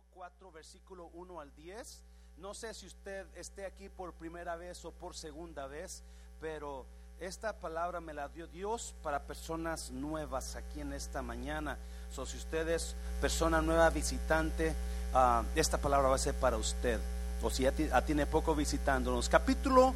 [0.00, 2.02] capítulo 4, versículo 1 al 10.
[2.38, 6.02] No sé si usted esté aquí por primera vez o por segunda vez,
[6.40, 6.86] pero
[7.18, 11.76] esta palabra me la dio Dios para personas nuevas aquí en esta mañana.
[12.10, 14.74] So, si usted es persona nueva, visitante,
[15.12, 16.98] ah, esta palabra va a ser para usted.
[17.42, 17.72] O si ya
[18.02, 19.28] tiene poco visitándonos.
[19.28, 19.94] Capítulo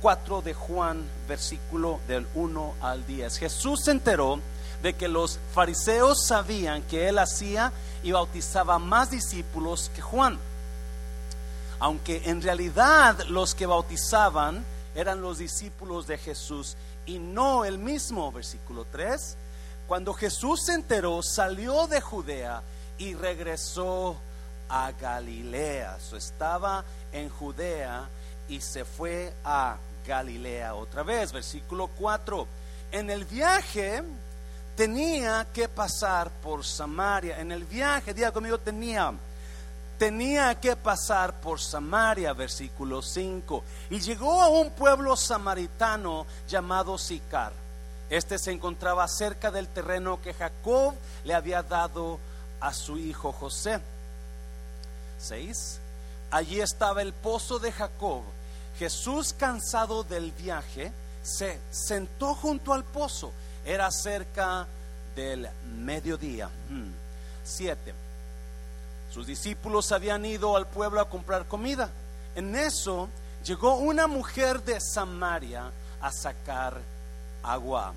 [0.00, 3.38] 4 de Juan, versículo del 1 al 10.
[3.38, 4.38] Jesús se enteró
[4.84, 7.72] de que los fariseos sabían que él hacía
[8.02, 10.38] y bautizaba más discípulos que Juan.
[11.78, 14.62] Aunque en realidad los que bautizaban
[14.94, 19.38] eran los discípulos de Jesús y no el mismo, versículo 3.
[19.88, 22.60] Cuando Jesús se enteró, salió de Judea
[22.98, 24.18] y regresó
[24.68, 25.96] a Galilea.
[26.14, 28.06] Estaba en Judea
[28.50, 31.32] y se fue a Galilea otra vez.
[31.32, 32.46] Versículo 4.
[32.92, 34.04] En el viaje
[34.76, 37.40] tenía que pasar por Samaria.
[37.40, 39.12] En el viaje, diga conmigo, tenía
[39.98, 47.52] tenía que pasar por Samaria, versículo 5, y llegó a un pueblo samaritano llamado Sicar.
[48.10, 50.94] Este se encontraba cerca del terreno que Jacob
[51.24, 52.18] le había dado
[52.60, 53.80] a su hijo José.
[55.18, 55.80] 6.
[56.30, 58.22] Allí estaba el pozo de Jacob.
[58.78, 63.32] Jesús, cansado del viaje, se sentó junto al pozo.
[63.64, 64.66] Era cerca
[65.14, 65.48] del
[65.78, 66.50] mediodía.
[67.44, 67.92] 7.
[67.92, 69.12] Hmm.
[69.12, 71.88] Sus discípulos habían ido al pueblo a comprar comida.
[72.34, 73.08] En eso
[73.44, 75.70] llegó una mujer de Samaria
[76.00, 76.80] a sacar
[77.42, 77.94] agua.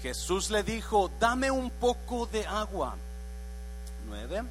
[0.00, 2.94] Jesús le dijo, dame un poco de agua.
[4.06, 4.44] Nueve.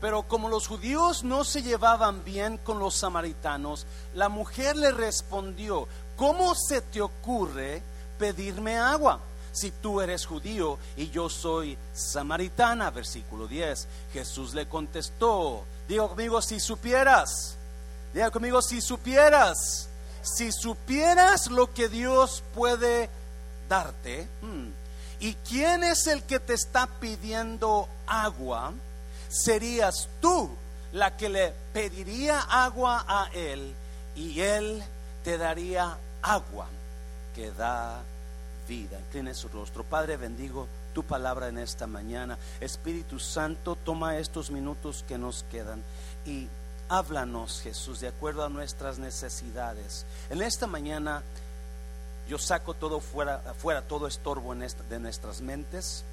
[0.00, 5.86] Pero como los judíos no se llevaban bien con los samaritanos, la mujer le respondió,
[6.16, 7.82] ¿cómo se te ocurre
[8.18, 9.20] pedirme agua?
[9.52, 12.90] Si tú eres judío y yo soy samaritana?
[12.90, 13.86] Versículo 10.
[14.12, 17.56] Jesús le contestó, digo conmigo, si supieras,
[18.12, 19.88] diga conmigo, si supieras,
[20.22, 23.10] si supieras lo que Dios puede
[23.68, 24.68] darte, hmm,
[25.20, 28.72] y quién es el que te está pidiendo agua,
[29.28, 30.50] serías tú
[30.92, 33.74] la que le pediría agua a él
[34.14, 34.82] y él
[35.24, 36.66] te daría agua
[37.34, 38.02] que da
[38.66, 38.98] vida.
[38.98, 39.84] Incline su rostro.
[39.84, 42.38] Padre, bendigo tu palabra en esta mañana.
[42.60, 45.82] Espíritu Santo, toma estos minutos que nos quedan
[46.26, 46.48] y
[46.88, 50.04] háblanos, Jesús, de acuerdo a nuestras necesidades.
[50.30, 51.22] En esta mañana
[52.28, 56.04] yo saco todo fuera, fuera todo estorbo en de nuestras mentes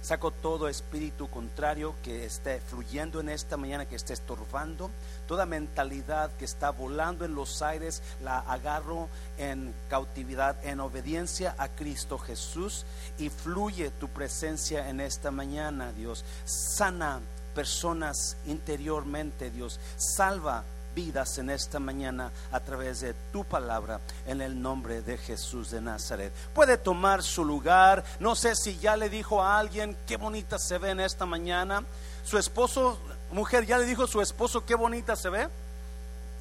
[0.00, 4.90] Saco todo espíritu contrario que esté fluyendo en esta mañana, que esté estorbando.
[5.26, 11.68] Toda mentalidad que está volando en los aires, la agarro en cautividad, en obediencia a
[11.68, 12.86] Cristo Jesús.
[13.18, 16.24] Y fluye tu presencia en esta mañana, Dios.
[16.44, 17.20] Sana
[17.54, 19.80] personas interiormente, Dios.
[19.96, 20.64] Salva
[20.98, 25.80] vidas en esta mañana a través de tu palabra en el nombre de Jesús de
[25.80, 26.32] Nazaret.
[26.52, 28.02] Puede tomar su lugar.
[28.18, 31.84] No sé si ya le dijo a alguien qué bonita se ve en esta mañana.
[32.24, 32.98] Su esposo,
[33.30, 35.48] mujer, ya le dijo a su esposo qué bonita se ve.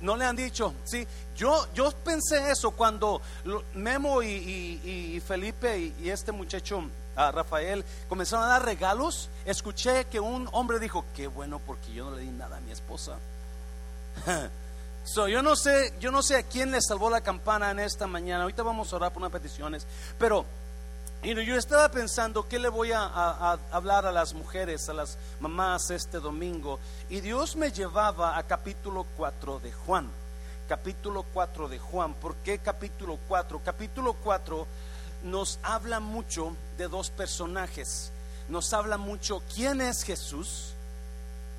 [0.01, 1.06] No le han dicho, sí.
[1.35, 3.22] Yo, yo pensé eso cuando
[3.75, 6.81] Memo y, Felipe y, este muchacho
[7.16, 9.29] a Rafael comenzaron a dar regalos.
[9.46, 12.72] Escuché que un hombre dijo, qué bueno porque yo no le di nada a mi
[12.72, 13.19] esposa.
[15.07, 18.07] So, yo no sé, yo no sé a quién le salvó la campana en esta
[18.07, 18.44] mañana.
[18.44, 19.88] Ahorita vamos a orar por unas peticiones,
[20.19, 20.45] pero
[21.23, 26.19] yo estaba pensando qué le voy a, hablar a las mujeres, a las mamás este
[26.19, 26.78] domingo,
[27.09, 30.09] y Dios me llevaba a capítulo 4 de Juan.
[30.67, 32.13] Capítulo 4 de Juan.
[32.16, 33.61] ¿Por qué capítulo 4?
[33.63, 34.67] Capítulo 4
[35.23, 38.11] nos habla mucho de dos personajes.
[38.49, 40.73] Nos habla mucho quién es Jesús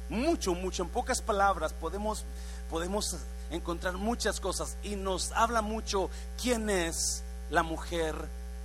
[0.08, 2.25] mucho, mucho, en pocas palabras podemos,
[2.71, 3.17] podemos
[3.51, 8.15] encontrar muchas cosas y nos habla mucho quién es la mujer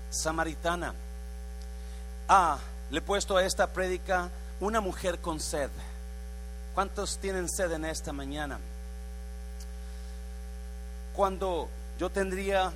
[0.10, 0.94] samaritana.
[2.28, 2.58] Ah,
[2.92, 5.70] le he puesto a esta prédica una mujer con sed.
[6.74, 8.60] ¿Cuántos tienen sed en esta mañana?
[11.14, 12.72] Cuando yo tendría,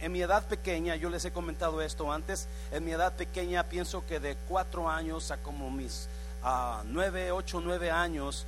[0.00, 4.04] en mi edad pequeña, yo les he comentado esto antes, en mi edad pequeña pienso
[4.06, 6.08] que de cuatro años a como mis
[6.86, 8.44] nueve, ocho, nueve años,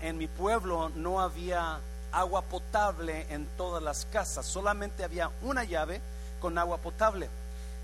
[0.00, 1.78] en mi pueblo no había
[2.12, 6.00] agua potable en todas las casas, solamente había una llave
[6.40, 7.28] con agua potable.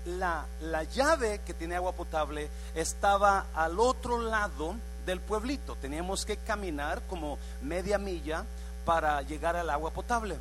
[0.05, 4.75] La, la llave que tiene agua potable estaba al otro lado
[5.05, 8.45] del pueblito, teníamos que caminar como media milla
[8.85, 10.37] para llegar al agua potable.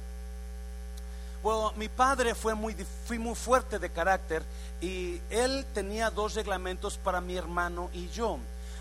[1.42, 2.74] Bueno, mi padre fue muy,
[3.06, 4.42] fue muy fuerte de carácter
[4.80, 8.38] y él tenía dos reglamentos para mi hermano y yo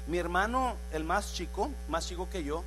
[0.09, 2.63] mi hermano, el más chico, más chico que yo,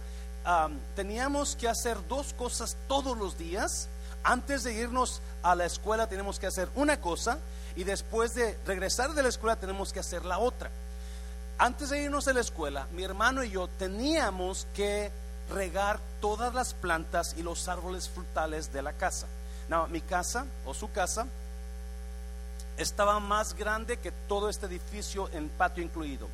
[0.95, 3.89] teníamos que hacer dos cosas todos los días.
[4.25, 7.39] Antes de irnos a la escuela tenemos que hacer una cosa
[7.75, 10.71] y después de regresar de la escuela tenemos que hacer la otra.
[11.59, 15.11] Antes de irnos a la escuela, mi hermano y yo teníamos que
[15.51, 19.27] regar todas las plantas y los árboles frutales de la casa.
[19.69, 21.27] No, mi casa o su casa
[22.77, 26.29] estaba más grande que todo este edificio en patio incluido.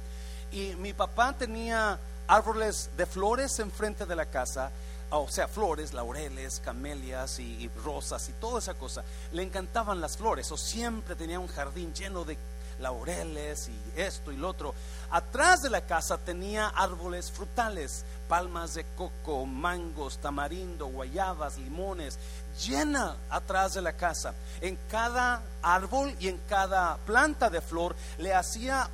[0.53, 4.71] Y mi papá tenía árboles de flores enfrente de la casa,
[5.11, 9.05] o sea, flores, laureles, camelias y, rosas y toda esa cosa.
[9.33, 12.37] Le encantaban las flores, o siempre tenía un jardín lleno de
[12.81, 14.75] laureles y esto y lo otro.
[15.11, 22.19] Atrás de la casa tenía árboles frutales, palmas de coco, mangos, tamarindo, guayabas, limones,
[22.67, 24.35] llena atrás de la casa.
[24.61, 28.91] En cada árbol y en cada planta de flor le hacía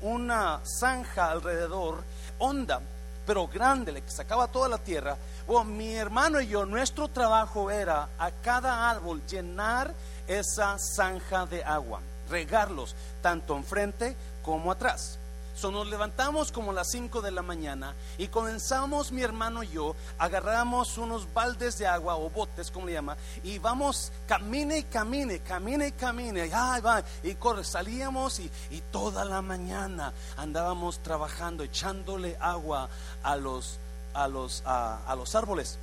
[0.00, 2.02] una zanja alrededor,
[2.38, 2.80] honda,
[3.26, 5.16] pero grande, le sacaba toda la tierra.
[5.46, 9.94] Bueno, mi hermano y yo, nuestro trabajo era a cada árbol llenar
[10.26, 12.00] esa zanja de agua,
[12.32, 15.18] regarlos tanto enfrente como atrás.
[15.62, 19.94] Nos levantamos como a las 5 de la mañana y comenzamos mi hermano y yo,
[20.18, 25.38] agarramos unos baldes de agua o botes, como le llama, y vamos, camine y camine,
[25.38, 28.50] camine y camine, y, va, y corre, salíamos y,
[28.90, 32.88] toda la mañana andábamos trabajando, echándole agua
[33.22, 33.78] a los,
[34.14, 35.78] a los, a los árboles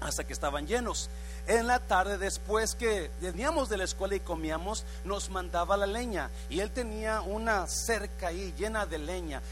[0.00, 1.08] hasta que estaban llenos
[1.48, 6.30] en la tarde, después que veníamos de la escuela y comíamos, nos mandaba la leña.
[6.50, 9.42] Y él tenía una cerca ahí llena de leña.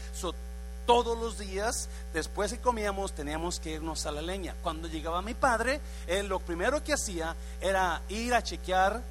[0.85, 4.55] todos los días, después que comíamos, teníamos que irnos a la leña.
[4.61, 9.01] Cuando llegaba mi padre, él lo primero que hacía era ir a chequear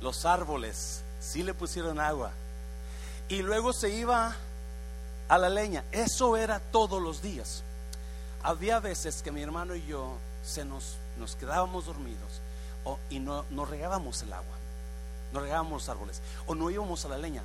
[0.00, 2.32] los árboles, si le pusieron agua.
[3.28, 4.34] Y luego se iba
[5.28, 5.84] a la leña.
[5.92, 7.62] Eso era todos los días.
[8.42, 12.40] Había veces que mi hermano y yo se nos nos quedábamos dormidos
[13.10, 14.56] y no, regábamos el agua,
[15.32, 17.42] no regábamos los árboles, o no íbamos a la leña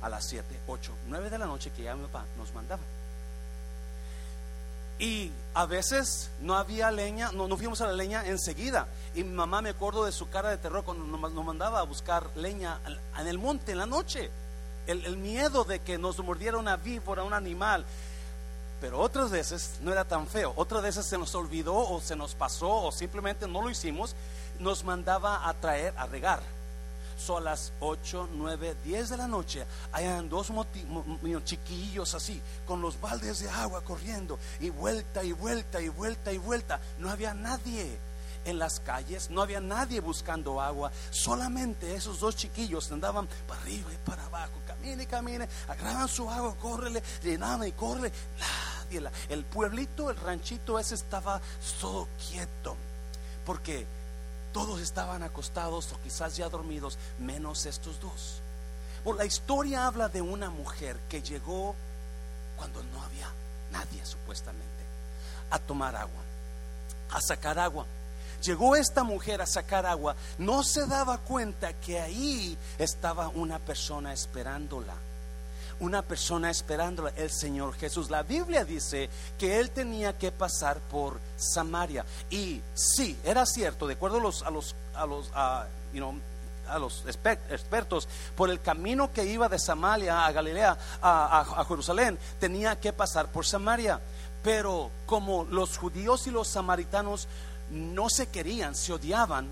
[0.00, 2.82] a las 7, 8, 9 de la noche que ya mi papá nos mandaba.
[4.98, 8.86] Y a veces no había leña, no, no fuimos a la leña enseguida.
[9.14, 12.78] Y mamá me acuerdo de su cara de terror cuando nos, mandaba a buscar leña
[13.18, 14.30] en el monte en la noche.
[14.86, 17.84] El, el miedo de que nos mordiera una víbora, un animal.
[18.82, 20.52] Pero otras veces no era tan feo.
[20.56, 24.16] Otras veces se nos olvidó o se nos pasó o simplemente no lo hicimos.
[24.58, 26.42] Nos mandaba a traer, a regar.
[27.16, 29.64] Son las 8, 9, 10 de la noche.
[29.92, 30.50] Hayan dos
[31.44, 34.36] chiquillos así, con los baldes de agua corriendo.
[34.58, 36.80] Y vuelta y vuelta y vuelta y vuelta.
[36.98, 38.00] No había nadie
[38.44, 43.92] en las calles, no había nadie buscando agua, solamente esos dos chiquillos andaban para arriba
[43.92, 48.12] y para abajo, camine, camine, agarraban su agua, córrele, llenaban y corre
[49.28, 51.40] el pueblito, el ranchito ese estaba
[51.80, 52.76] todo quieto,
[53.46, 53.86] porque
[54.52, 58.40] todos estaban acostados o quizás ya dormidos, menos estos dos.
[59.16, 61.74] la historia habla de una mujer que llegó
[62.56, 63.28] cuando no había
[63.72, 64.66] nadie supuestamente
[65.50, 66.22] a tomar agua,
[67.10, 67.86] a sacar agua.
[68.42, 74.12] Llegó esta mujer a sacar agua, no se daba cuenta que ahí estaba una persona
[74.12, 74.94] esperándola
[75.80, 78.08] una persona esperando el Señor Jesús.
[78.08, 82.04] La Biblia dice que él tenía que pasar por Samaria.
[82.30, 84.50] Y sí, era cierto, de acuerdo a los, a
[85.06, 85.66] los, a
[86.68, 92.18] a los expertos, por el camino que iba de Samaria a Galilea, a, a Jerusalén,
[92.38, 94.00] tenía que pasar por Samaria.
[94.42, 97.28] Pero como los judíos y los samaritanos
[97.72, 99.48] no se querían, se odiaban,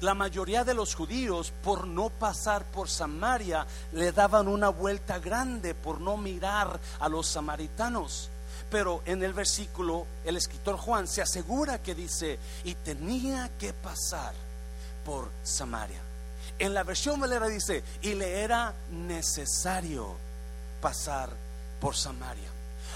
[0.00, 5.74] la mayoría de los judíos, por no pasar por Samaria, le daban una vuelta grande
[5.74, 8.30] por no mirar a los samaritanos.
[8.70, 14.32] Pero en el versículo, el escritor Juan se asegura que dice, y tenía que pasar
[15.04, 16.00] por Samaria.
[16.58, 20.16] En la versión Valera dice, y le era necesario
[20.80, 21.30] pasar
[21.78, 22.49] por Samaria.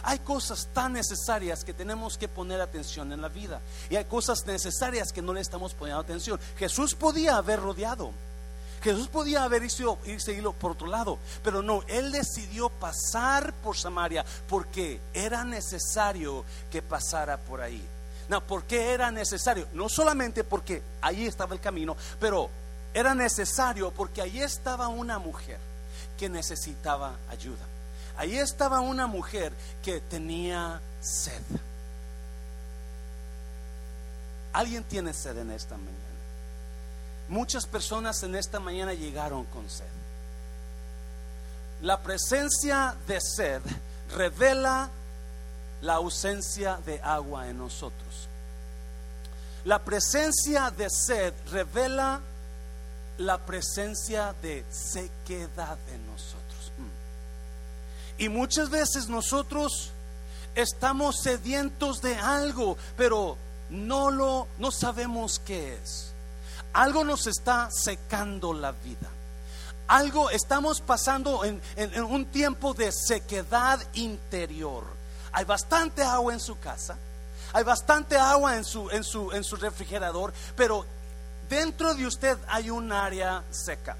[0.06, 3.60] Hay cosas tan necesarias que tenemos que poner atención en la vida.
[3.88, 6.38] Y hay cosas necesarias que no le estamos poniendo atención.
[6.58, 8.12] Jesús podía haber rodeado.
[8.82, 14.26] Jesús podía haber ido, irse por otro lado, pero no, Él decidió pasar por Samaria
[14.46, 17.82] porque era necesario que pasara por ahí.
[18.28, 19.66] No, ¿por qué era necesario?
[19.72, 22.50] No solamente porque allí estaba el camino, pero
[22.92, 25.58] era necesario porque allí estaba una mujer
[26.18, 27.64] que necesitaba ayuda.
[28.16, 29.52] Ahí estaba una mujer
[29.82, 31.42] que tenía sed.
[34.52, 35.98] Alguien tiene sed en esta mañana.
[37.28, 39.84] Muchas personas en esta mañana llegaron con sed.
[41.82, 43.60] La presencia de sed
[44.16, 44.90] revela
[45.82, 48.28] la ausencia de agua en nosotros.
[49.64, 52.20] La presencia de sed revela
[53.18, 56.72] la presencia de sequedad en nosotros.
[58.18, 59.90] Y muchas veces nosotros
[60.54, 63.36] estamos sedientos de algo, pero
[63.70, 66.12] no lo no sabemos qué es.
[66.72, 69.08] Algo nos está secando la vida.
[69.86, 74.84] Algo estamos pasando en, en un tiempo de sequedad interior.
[75.32, 76.96] Hay bastante agua en su casa,
[77.52, 80.86] hay bastante agua en su, en su, en su refrigerador, pero
[81.48, 83.96] dentro de usted hay un área seca.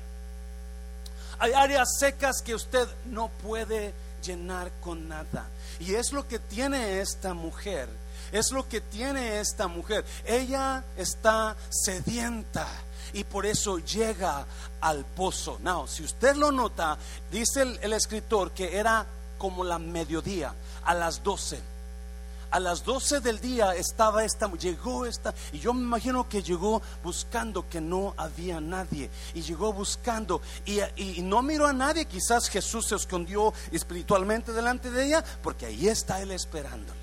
[1.39, 5.49] Hay áreas secas que usted no puede llenar con nada.
[5.81, 7.89] Y es lo que tiene esta mujer.
[8.33, 10.05] Es lo que tiene esta mujer.
[10.25, 12.67] Ella está sedienta
[13.13, 14.45] y por eso llega
[14.81, 15.59] al pozo.
[15.63, 16.99] Now, si usted lo nota,
[17.31, 19.07] dice el, el escritor que era
[19.39, 21.74] como la mediodía, a las 12
[22.55, 26.81] a las 12 del día estaba esta, llegó esta, y yo me imagino que llegó
[27.03, 32.49] buscando que no había nadie, y llegó buscando, y, y, no miró a nadie, quizás
[32.49, 36.95] Jesús se escondió espiritualmente delante de ella, porque ahí está él esperándola.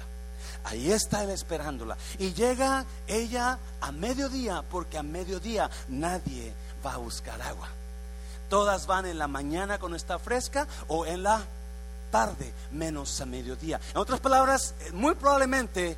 [0.63, 1.97] Ahí está él esperándola.
[2.17, 6.53] Y llega ella a mediodía, porque a mediodía nadie
[6.85, 7.67] va a buscar agua.
[8.49, 11.41] Todas van en la mañana cuando está fresca o en la
[12.11, 13.79] tarde menos a mediodía.
[13.93, 15.97] En otras palabras, eh, muy probablemente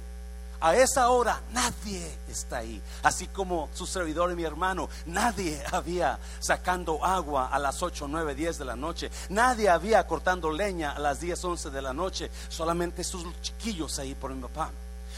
[0.62, 2.82] a esa hora nadie está ahí.
[3.04, 8.34] Así como su servidor y mi hermano, nadie había sacando agua a las 8, 9,
[8.34, 9.12] 10 de la noche.
[9.28, 12.32] Nadie había cortando leña a las 10, 11 de la noche.
[12.48, 14.72] Solamente sus chiquillos ahí por mi papá.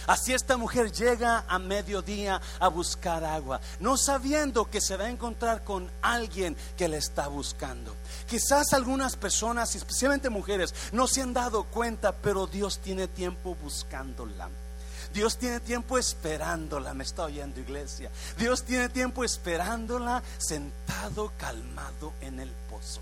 [0.07, 5.09] Así esta mujer llega a mediodía a buscar agua, no sabiendo que se va a
[5.09, 7.95] encontrar con alguien que le está buscando.
[8.27, 14.49] Quizás algunas personas, especialmente mujeres, no se han dado cuenta, pero Dios tiene tiempo buscándola.
[15.13, 18.11] Dios tiene tiempo esperándola, me está oyendo iglesia.
[18.37, 23.01] Dios tiene tiempo esperándola sentado calmado en el pozo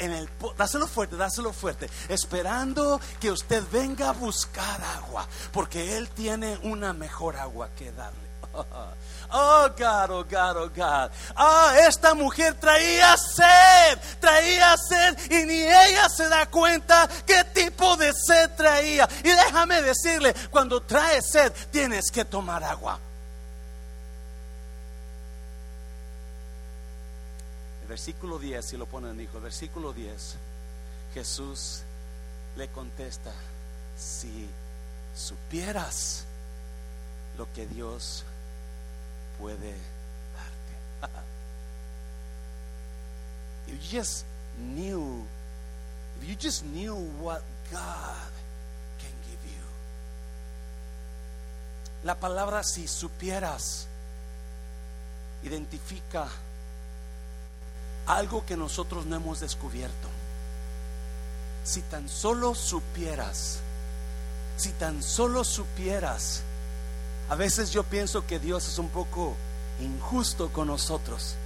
[0.00, 6.08] en el dáselo fuerte, dáselo fuerte, esperando que usted venga a buscar agua, porque él
[6.10, 8.28] tiene una mejor agua que darle.
[9.30, 11.10] Oh God, oh God, oh God.
[11.36, 17.94] Ah, esta mujer traía sed, traía sed y ni ella se da cuenta qué tipo
[17.98, 19.06] de sed traía.
[19.22, 22.98] Y déjame decirle, cuando trae sed tienes que tomar agua.
[27.88, 30.36] Versículo 10, si lo ponen, hijo, versículo 10,
[31.14, 31.82] Jesús
[32.56, 33.32] le contesta,
[33.96, 34.46] si
[35.16, 36.24] supieras
[37.38, 38.24] lo que Dios
[39.38, 39.74] puede
[41.00, 41.14] darte.
[43.68, 44.26] you just
[44.58, 45.24] knew,
[46.22, 48.32] you just knew what God
[48.98, 49.64] can give you.
[52.04, 53.86] La palabra si supieras
[55.42, 56.28] identifica
[58.08, 60.08] algo que nosotros no hemos descubierto.
[61.62, 63.58] Si tan solo supieras,
[64.56, 66.42] si tan solo supieras,
[67.28, 69.36] a veces yo pienso que Dios es un poco
[69.80, 71.36] injusto con nosotros,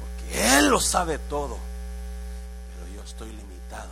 [0.00, 1.58] porque Él lo sabe todo,
[2.72, 3.90] pero yo estoy limitado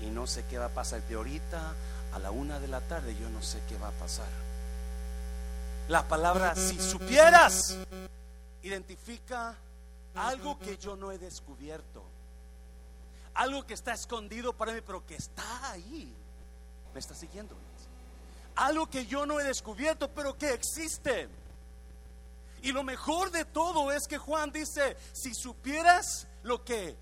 [0.00, 1.74] y no sé qué va a pasar de ahorita
[2.14, 4.28] a la una de la tarde, yo no sé qué va a pasar.
[5.88, 7.76] La palabra, si supieras,
[8.62, 9.56] identifica
[10.14, 12.02] algo que yo no he descubierto.
[13.34, 16.12] Algo que está escondido para mí, pero que está ahí.
[16.92, 17.56] ¿Me está siguiendo?
[18.56, 21.28] Algo que yo no he descubierto, pero que existe.
[22.62, 26.96] Y lo mejor de todo es que Juan dice, si supieras lo que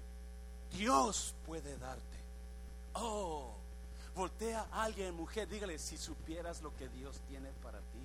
[0.73, 2.03] Dios puede darte.
[2.93, 3.55] Oh,
[4.15, 7.96] voltea a alguien, mujer, dígale, si supieras lo que Dios tiene para ti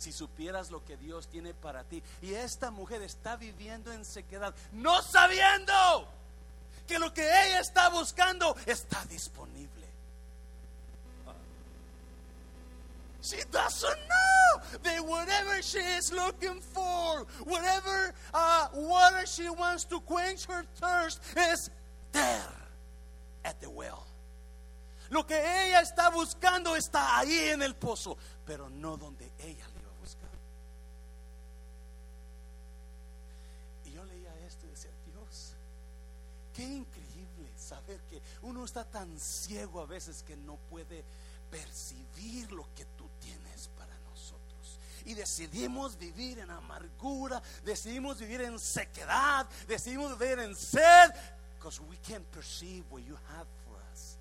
[0.00, 2.02] si supieras lo que Dios tiene para ti.
[2.22, 6.08] Y esta mujer está viviendo en sequedad, no sabiendo
[6.86, 9.68] que lo que ella está buscando está disponible.
[13.22, 20.00] She doesn't know that whatever she is looking for, whatever uh, water she wants to
[20.00, 21.68] quench her thirst, is
[22.12, 22.48] there
[23.44, 24.06] at the well.
[25.10, 28.16] Lo que ella está buscando está ahí en el pozo,
[28.46, 29.66] pero no donde ella
[36.54, 41.04] Qué increíble saber que uno está tan ciego a veces que no puede
[41.50, 44.78] percibir lo que tú tienes para nosotros.
[45.04, 51.10] Y decidimos vivir en amargura, decidimos vivir en sequedad, decidimos vivir en sed,
[51.60, 54.16] Because we can't perceive what you have for us.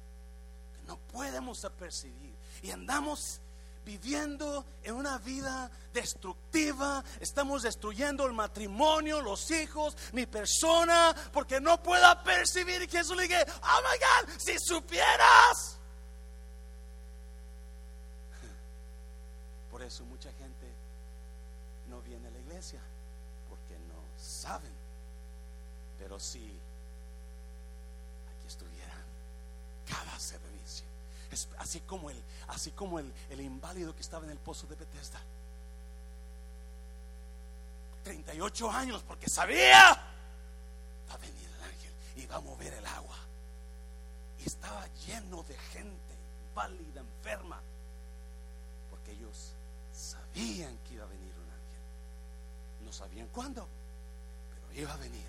[0.85, 2.35] No podemos percibir.
[2.61, 3.39] Y andamos
[3.85, 11.81] viviendo en una vida destructiva, estamos destruyendo el matrimonio, los hijos, mi persona, porque no
[11.81, 12.81] pueda percibir.
[12.81, 15.79] Y Jesús le dije, oh my God, si supieras.
[19.71, 20.67] Por eso mucha gente
[21.87, 22.81] no viene a la iglesia,
[23.49, 24.71] porque no saben.
[25.97, 26.39] Pero si
[28.37, 29.03] aquí estuvieran
[29.87, 30.85] cada servicio,
[31.57, 35.19] así como el, así como el, el inválido que estaba en el pozo de Bethesda.
[38.03, 39.93] 38 años porque sabía
[41.09, 43.17] va a venir el ángel y va a mover el agua.
[44.39, 46.15] Y estaba lleno de gente
[46.55, 47.61] válida, enferma,
[48.89, 49.53] porque ellos
[49.93, 52.85] sabían que iba a venir un ángel.
[52.85, 53.67] No sabían cuándo,
[54.49, 55.27] pero iba a venir.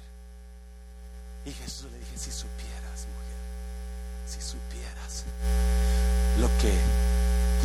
[1.44, 3.49] Y Jesús le dije, si supieras, mujer,
[4.30, 5.24] si supieras
[6.38, 6.72] lo que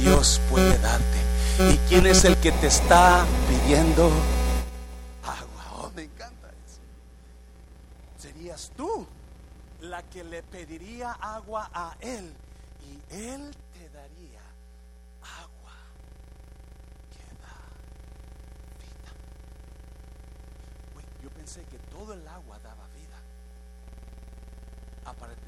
[0.02, 1.20] Dios puede darte.
[1.60, 4.10] ¿Y quién es el que te está pidiendo
[5.24, 5.64] agua?
[5.78, 6.82] Oh, me encanta eso.
[8.18, 9.06] Serías tú
[9.82, 12.34] la que le pediría agua a Él
[12.82, 14.42] y Él te daría
[15.22, 15.78] agua
[17.14, 17.62] que da
[18.82, 19.12] vida.
[21.24, 23.22] Yo pensé que todo el agua daba vida.
[25.06, 25.45] Aparentemente.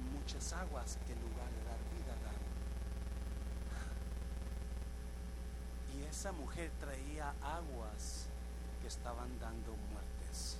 [0.00, 2.34] Muchas aguas que en lugar de dar vida dan.
[5.96, 8.26] Y esa mujer traía aguas
[8.80, 10.56] que estaban dando muertes.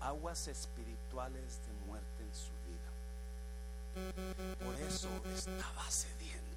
[0.00, 2.90] Aguas espirituales de muerte en su vida.
[4.64, 6.53] Por eso estaba sedienta.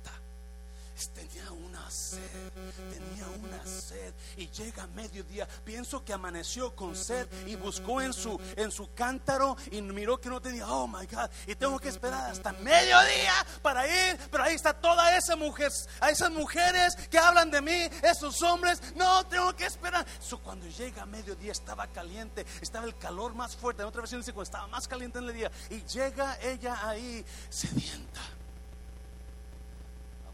[1.13, 2.51] Tenía una sed,
[2.91, 4.13] tenía una sed.
[4.35, 5.47] Y llega mediodía.
[5.63, 10.29] Pienso que amaneció con sed y buscó en su, en su cántaro y miró que
[10.29, 10.67] no tenía.
[10.67, 11.29] Oh my God.
[11.45, 14.17] Y tengo que esperar hasta mediodía para ir.
[14.31, 18.81] Pero ahí está toda esa mujer, a esas mujeres que hablan de mí, esos hombres.
[18.95, 20.05] No, tengo que esperar.
[20.19, 23.81] So, cuando llega mediodía estaba caliente, estaba el calor más fuerte.
[23.81, 25.51] En otra versión dice cuando estaba más caliente en el día.
[25.69, 28.37] Y llega ella ahí sedienta a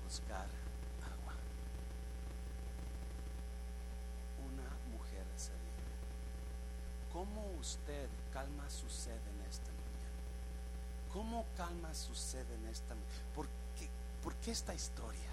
[0.03, 0.45] buscar
[1.01, 1.33] agua.
[4.39, 5.95] Una mujer sedienta.
[7.23, 10.19] ¿Cómo usted calma su sed en esta mañana?
[11.13, 13.09] ¿Cómo calma su sed en esta mañana?
[13.33, 13.45] ¿Por
[13.79, 13.87] qué,
[14.21, 15.31] ¿Por qué esta historia?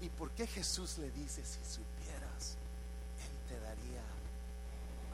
[0.00, 2.56] ¿Y por qué Jesús le dice, si supieras,
[3.18, 4.02] Él te daría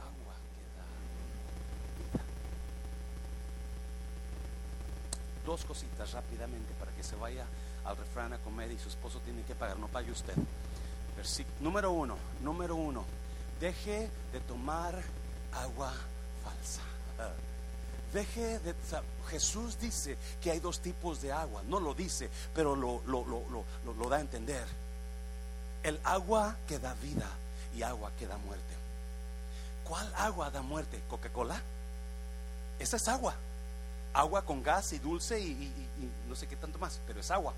[0.03, 0.85] agua que da
[2.19, 2.23] vida?
[5.47, 7.45] Dos cositas rápidamente para que se vaya
[7.85, 10.35] al refrán a comer y su esposo tiene que pagar, no pague usted.
[11.17, 13.03] Versi- número uno, número uno,
[13.59, 15.01] deje de tomar
[15.55, 15.91] agua
[16.43, 16.81] falsa.
[18.13, 18.75] Deje de...
[19.29, 23.63] Jesús dice que hay dos tipos de agua, no lo dice, pero lo, lo, lo,
[23.93, 24.65] lo, da a entender.
[25.81, 27.27] El agua que da vida
[27.75, 28.73] y agua que da muerte.
[29.85, 31.01] ¿Cuál agua da muerte?
[31.09, 31.59] ¿Coca-Cola?
[32.79, 33.33] Esa es agua.
[34.13, 37.53] Agua con gas y dulce y- y no sé qué tanto más, pero es agua.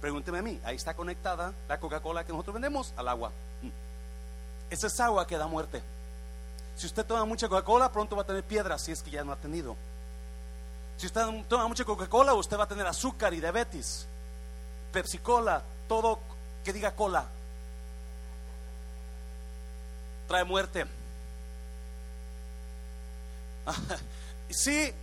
[0.00, 3.30] Pregúnteme a mí, ahí está conectada la Coca-Cola que nosotros vendemos al agua.
[3.62, 3.68] Mm.
[4.70, 5.82] Esa es agua que da muerte.
[6.78, 9.32] Si usted toma mucha Coca-Cola, pronto va a tener piedras, si es que ya no
[9.32, 9.74] ha tenido.
[10.96, 14.06] Si usted toma mucha Coca-Cola, usted va a tener azúcar y diabetes.
[14.92, 16.20] Pepsi Cola, todo
[16.64, 17.26] que diga cola.
[20.28, 20.86] Trae muerte.
[24.50, 24.94] Sí,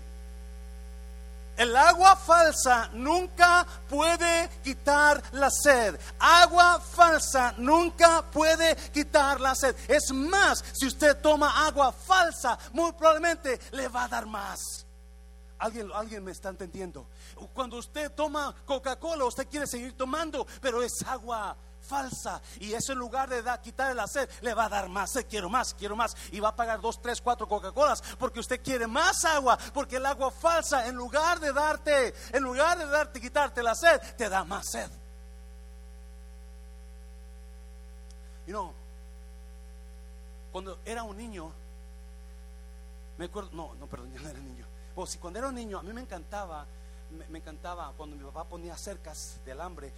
[1.58, 6.00] el agua falsa nunca puede quitar la sed.
[6.20, 9.76] Agua falsa nunca puede quitar la sed.
[9.88, 14.86] Es más, si usted toma agua falsa, muy probablemente le va a dar más.
[15.58, 17.08] ¿Alguien, alguien me está entendiendo?
[17.54, 21.56] Cuando usted toma Coca-Cola, usted quiere seguir tomando, pero es agua
[21.86, 22.42] falsa.
[22.60, 25.26] Y ese lugar de da, quitarle la sed, le va a dar más sed.
[25.30, 26.16] Quiero más, quiero más.
[26.32, 29.58] Y va a pagar dos, tres, cuatro Coca-Colas porque usted quiere más agua.
[29.74, 34.02] Porque el agua falsa, en lugar de darte, en lugar de darte, quitarte la sed,
[34.18, 34.90] te da más sed.
[38.48, 38.74] You know,
[40.52, 41.52] cuando era un niño,
[43.18, 44.66] me acuerdo, no, no, perdón, ya no era niño.
[44.96, 46.66] O si cuando era un niño, a mí me encantaba,
[47.12, 49.92] me, me encantaba cuando mi papá ponía cercas de alambre,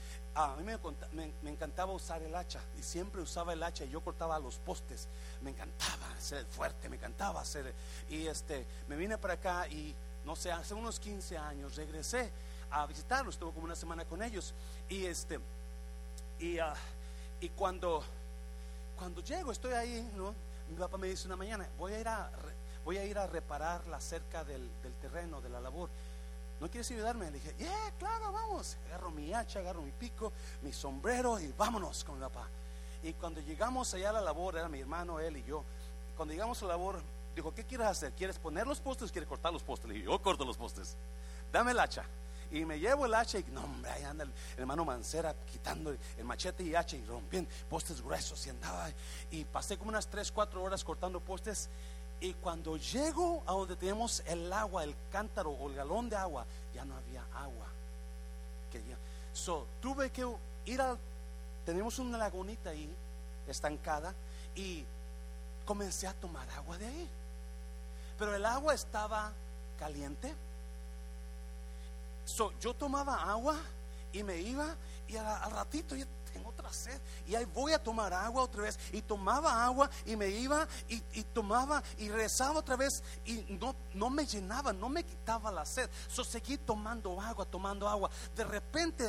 [0.43, 0.78] a mí me,
[1.13, 4.56] me- me encantaba usar el hacha y siempre usaba el hacha y yo cortaba los
[4.60, 5.08] postes.
[5.41, 7.73] Me encantaba ser fuerte, me encantaba hacer.
[8.10, 9.95] Y este, me vine para acá y
[10.26, 12.30] no sé, hace unos 15 años regresé
[12.69, 14.54] a visitarlos, estuve como una semana con ellos
[14.89, 15.39] y este,
[16.39, 16.73] y, ah,
[17.39, 18.04] y cuando
[18.97, 20.34] cuando llego, estoy ahí, ¿no?
[20.69, 22.30] Mi papá me dice una mañana, voy a ir a,
[22.84, 25.89] voy a ir a reparar la cerca del, del terreno, de la labor.
[26.59, 27.29] ¿No quieres ayudarme?
[27.29, 28.77] Le dije, yeah, claro, vamos.
[28.87, 32.47] Agarro mi hacha, agarro mi pico, mi sombrero y vámonos con mi papá.
[33.03, 35.63] Y cuando llegamos allá a la labor, era mi hermano, él y yo.
[36.15, 36.99] Cuando llegamos a la labor,
[37.35, 38.11] dijo, ¿qué quieres hacer?
[38.13, 39.87] ¿Quieres poner los postes o cortar los postes?
[39.87, 40.95] Le dije, yo corto los postes.
[41.51, 42.03] Dame el hacha.
[42.49, 46.23] Y me llevo el hacha y no, hombre, ahí anda el hermano Mancera quitando el
[46.23, 48.89] machete y hacha y rompiendo postes gruesos y andaba.
[49.31, 51.69] Y pasé como unas 3, 4 horas cortando postes.
[52.19, 56.45] Y cuando llego a donde tenemos el agua, el cántaro o el galón de agua,
[56.73, 57.67] ya no había agua.
[59.34, 60.27] So, tuve que
[60.65, 60.97] ir a.
[61.65, 62.89] Tenemos una lagunita ahí,
[63.47, 64.13] estancada,
[64.56, 64.84] y
[65.65, 67.10] comencé a tomar agua de ahí.
[68.17, 69.32] Pero el agua estaba
[69.77, 70.34] caliente
[72.60, 73.56] yo tomaba agua
[74.12, 74.75] y me iba
[75.08, 76.08] y al, ratito tengo
[76.57, 76.99] otra sed.
[77.27, 78.79] Y ahí voy a tomar agua otra vez.
[78.91, 83.03] Y tomaba agua y me iba y, tomaba y rezaba otra vez.
[83.25, 85.89] Y no, no me llenaba, no me quitaba la sed.
[86.07, 88.09] So seguí tomando agua, tomando agua.
[88.35, 89.07] De repente,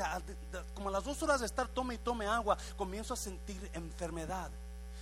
[0.74, 4.50] como a las dos horas de estar tome y tome agua, comienzo a sentir enfermedad.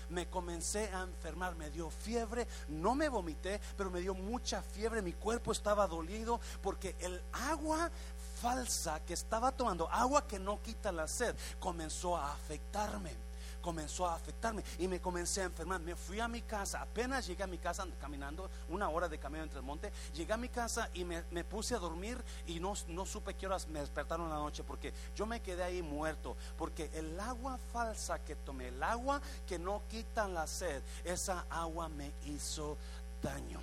[0.09, 5.02] Me comencé a enfermar, me dio fiebre, no me vomité, pero me dio mucha fiebre,
[5.02, 7.90] mi cuerpo estaba dolido porque el agua
[8.40, 13.27] falsa que estaba tomando, agua que no quita la sed, comenzó a afectarme
[13.66, 15.81] comenzó a afectarme y me comencé a enfermar.
[15.81, 19.42] Me fui a mi casa, apenas llegué a mi casa caminando, una hora de camino
[19.42, 23.05] entre el monte, llegué a mi casa y me, puse a dormir y no, no
[23.05, 27.18] supe qué horas me despertaron la noche porque yo me quedé ahí muerto, porque el
[27.18, 32.77] agua falsa que tomé, el agua que no quita la sed, esa agua me hizo
[33.20, 33.61] daño.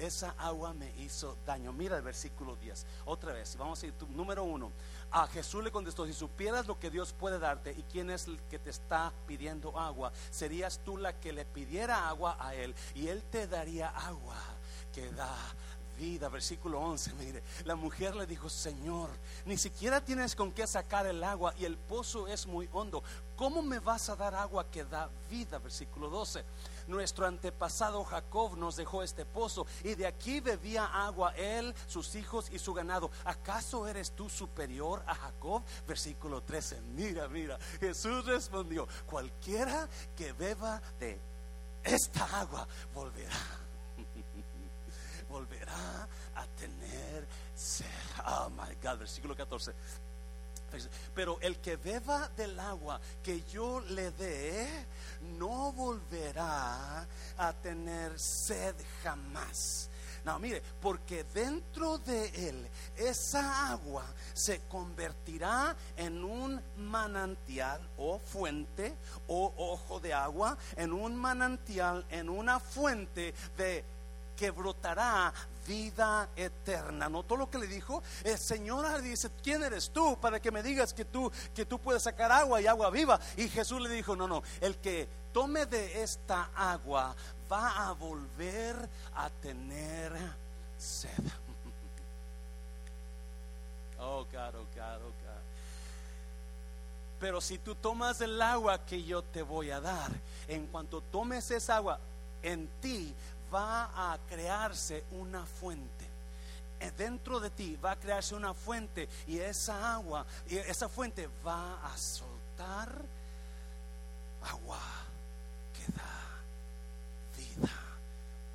[0.00, 1.72] Esa agua me hizo daño.
[1.72, 2.86] Mira el versículo 10.
[3.04, 3.94] Otra vez, vamos a ir.
[4.08, 4.72] Número uno,
[5.10, 8.40] a Jesús le contestó, si supieras lo que Dios puede darte y quién es el
[8.50, 13.08] que te está pidiendo agua, serías tú la que le pidiera agua a Él y
[13.08, 14.36] Él te daría agua
[14.94, 15.36] que da
[15.98, 16.28] vida.
[16.30, 19.10] Versículo 11, mire, la mujer le dijo, Señor,
[19.44, 23.02] ni siquiera tienes con qué sacar el agua y el pozo es muy hondo.
[23.36, 25.58] ¿Cómo me vas a dar agua que da vida?
[25.58, 26.44] Versículo 12.
[26.90, 32.50] Nuestro antepasado Jacob nos dejó este pozo y de aquí bebía agua él, sus hijos
[32.50, 33.12] y su ganado.
[33.24, 35.62] ¿Acaso eres tú superior a Jacob?
[35.86, 36.80] Versículo 13.
[36.96, 37.58] Mira, mira.
[37.78, 41.16] Jesús respondió, cualquiera que beba de
[41.84, 43.38] esta agua volverá.
[45.30, 47.24] volverá a tener
[47.54, 47.86] sed.
[48.26, 49.72] Oh my God, versículo 14.
[51.14, 54.86] Pero el que beba del agua que yo le dé,
[55.38, 57.06] no volverá
[57.38, 59.88] a tener sed jamás.
[60.24, 64.04] No, mire, porque dentro de él esa agua
[64.34, 68.94] se convertirá en un manantial o fuente
[69.28, 73.82] o ojo de agua, en un manantial, en una fuente de
[74.36, 75.32] que brotará
[75.70, 77.08] vida eterna.
[77.08, 78.02] ¿Notó lo que le dijo?
[78.24, 82.02] El Señor dice, ¿quién eres tú para que me digas que tú, que tú puedes
[82.02, 83.20] sacar agua y agua viva?
[83.36, 87.14] Y Jesús le dijo, no, no, el que tome de esta agua
[87.50, 88.76] va a volver
[89.14, 90.12] a tener
[90.76, 91.10] sed.
[94.02, 95.42] Oh, oh, God, oh, God.
[97.20, 100.10] Pero si tú tomas el agua que yo te voy a dar,
[100.48, 102.00] en cuanto tomes esa agua,
[102.42, 103.14] en ti
[103.52, 106.08] va a crearse una fuente.
[106.80, 111.28] Eh, dentro de ti va a crearse una fuente y esa agua, y esa fuente
[111.46, 113.04] va a soltar
[114.42, 114.80] agua
[115.74, 116.36] que da
[117.36, 117.70] vida.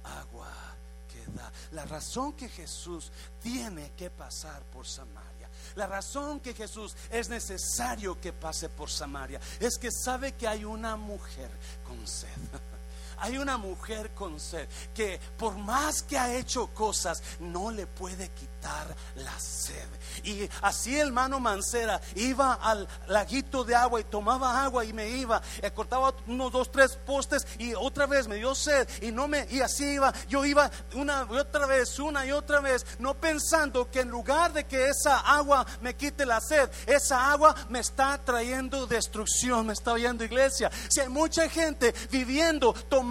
[0.03, 0.51] Agua
[1.07, 1.51] que da.
[1.71, 3.11] La razón que Jesús
[3.43, 5.49] tiene que pasar por Samaria.
[5.75, 10.63] La razón que Jesús es necesario que pase por Samaria es que sabe que hay
[10.65, 11.51] una mujer
[11.85, 12.29] con sed.
[13.19, 18.29] Hay una mujer con sed que por más que ha hecho cosas, no le puede
[18.29, 19.87] quitar la sed.
[20.23, 25.09] Y así el hermano Mancera iba al laguito de agua y tomaba agua y me
[25.09, 29.27] iba, y cortaba unos dos, tres postes y otra vez me dio sed y no
[29.27, 33.13] me, y así iba, yo iba una y otra vez, una y otra vez, no
[33.13, 37.79] pensando que en lugar de que esa agua me quite la sed, esa agua me
[37.79, 40.71] está trayendo destrucción, me está oyendo iglesia.
[40.89, 43.04] Si hay mucha gente viviendo, tomando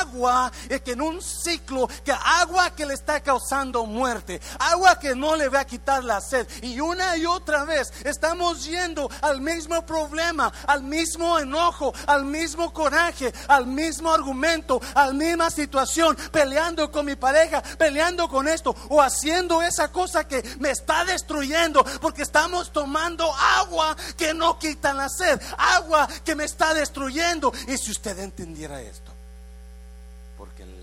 [0.00, 5.14] agua, es que en un ciclo, que agua que le está causando muerte, agua que
[5.14, 6.46] no le va a quitar la sed.
[6.62, 12.72] Y una y otra vez estamos yendo al mismo problema, al mismo enojo, al mismo
[12.72, 18.74] coraje, al mismo argumento, a la misma situación, peleando con mi pareja, peleando con esto
[18.88, 24.92] o haciendo esa cosa que me está destruyendo porque estamos tomando agua que no quita
[24.92, 27.52] la sed, agua que me está destruyendo.
[27.68, 28.89] Y si usted entendiera el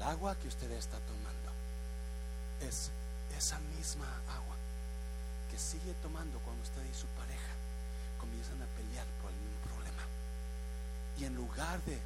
[0.07, 1.51] agua que usted está tomando
[2.61, 2.91] es
[3.37, 4.55] esa misma agua
[5.51, 7.53] que sigue tomando cuando usted y su pareja
[8.17, 10.03] comienzan a pelear por el mismo problema.
[11.19, 11.99] Y en lugar de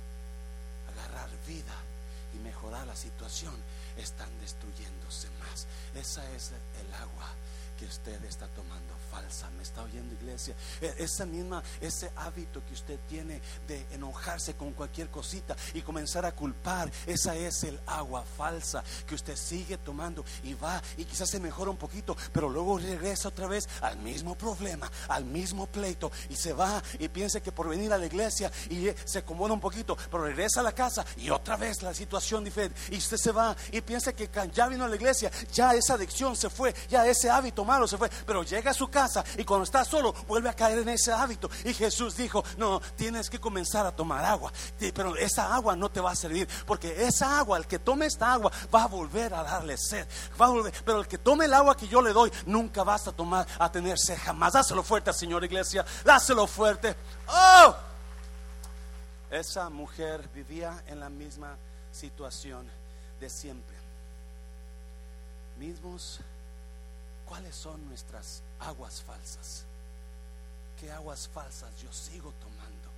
[0.90, 1.78] agarrar vida
[2.34, 3.54] y mejorar la situación,
[3.98, 5.68] están destruyéndose más.
[5.94, 7.30] Esa es el agua
[7.78, 9.50] que usted está tomando falsa.
[9.58, 10.56] ¿Me está oyendo iglesia?
[10.80, 16.26] E, esa misma, ese hábito que usted tiene de enojarse con cualquier cosita y comenzar
[16.26, 21.30] a culpar, esa es el agua falsa que usted sigue tomando y va y quizás
[21.30, 26.12] se mejora un poquito, pero luego regresa otra vez al mismo problema, al mismo pleito
[26.30, 29.60] y se va y piensa que por venir a la iglesia y se acomoda un
[29.60, 33.32] poquito, pero regresa a la casa y otra vez la situación diferente y usted se
[33.32, 37.06] va y piensa que ya vino a la iglesia, ya esa adicción se fue, ya
[37.06, 39.01] ese hábito malo se fue, pero llega a su casa
[39.38, 41.50] y cuando está solo vuelve a caer en ese hábito.
[41.64, 44.52] Y Jesús dijo, no, tienes que comenzar a tomar agua,
[44.94, 48.34] pero esa agua no te va a servir, porque esa agua, el que tome esta
[48.34, 50.08] agua, va a volver a darle sed,
[50.40, 53.08] va a volver, pero el que tome el agua que yo le doy, nunca vas
[53.08, 54.54] a tomar, a tener sed jamás.
[54.54, 56.96] Dáselo fuerte, Señor Iglesia, dáselo fuerte.
[57.28, 57.76] Oh,
[59.30, 61.56] esa mujer vivía en la misma
[61.92, 62.70] situación
[63.20, 63.76] de siempre.
[65.58, 66.20] Mismos
[67.32, 69.64] ¿Cuáles son nuestras aguas falsas?
[70.78, 72.90] ¿Qué aguas falsas yo sigo tomando?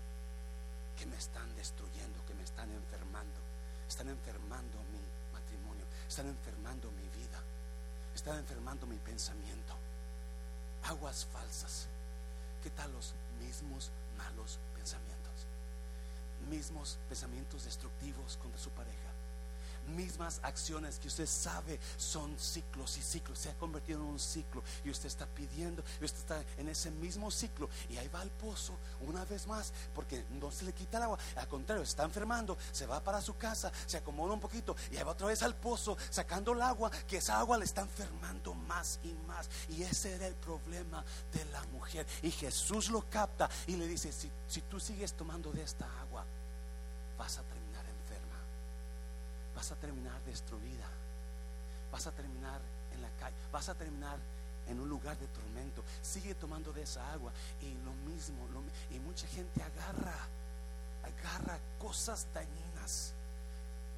[0.98, 3.40] Que me están destruyendo, que me están enfermando.
[3.88, 4.98] Están enfermando mi
[5.32, 7.40] matrimonio, están enfermando mi vida,
[8.16, 9.76] están enfermando mi pensamiento.
[10.86, 11.86] Aguas falsas.
[12.64, 15.46] ¿Qué tal los mismos malos pensamientos?
[16.50, 19.03] Mismos pensamientos destructivos contra su pareja
[19.88, 24.64] mismas acciones que usted sabe son ciclos y ciclos, se ha convertido en un ciclo
[24.84, 28.74] y usted está pidiendo, usted está en ese mismo ciclo y ahí va al pozo
[29.02, 32.86] una vez más porque no se le quita el agua, al contrario, está enfermando, se
[32.86, 35.98] va para su casa, se acomoda un poquito y ahí va otra vez al pozo
[36.10, 39.50] sacando el agua, que esa agua le está enfermando más y más.
[39.70, 42.06] Y ese era el problema de la mujer.
[42.22, 46.26] Y Jesús lo capta y le dice, si, si tú sigues tomando de esta agua,
[47.18, 47.63] vas a terminar
[49.64, 50.90] vas a terminar destruida.
[51.90, 52.60] Vas a terminar
[52.94, 54.18] en la calle, vas a terminar
[54.68, 55.86] en un lugar de tormento.
[56.02, 58.46] Sigue tomando de esa agua y lo mismo,
[58.92, 60.28] y mucha gente agarra,
[61.06, 63.14] agarra cosas dañinas.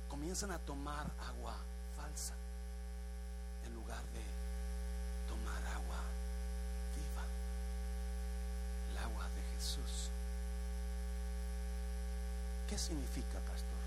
[0.07, 1.55] Comienzan a tomar agua
[1.97, 2.35] falsa
[3.65, 4.21] en lugar de
[5.27, 5.97] tomar agua
[6.93, 7.25] viva,
[8.91, 10.11] el agua de Jesús.
[12.69, 13.81] ¿Qué significa, pastor?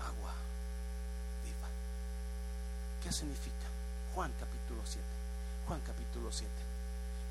[0.00, 0.34] Agua
[3.03, 3.66] ¿Qué significa?
[4.14, 5.00] Juan capítulo 7.
[5.66, 6.50] Juan capítulo 7.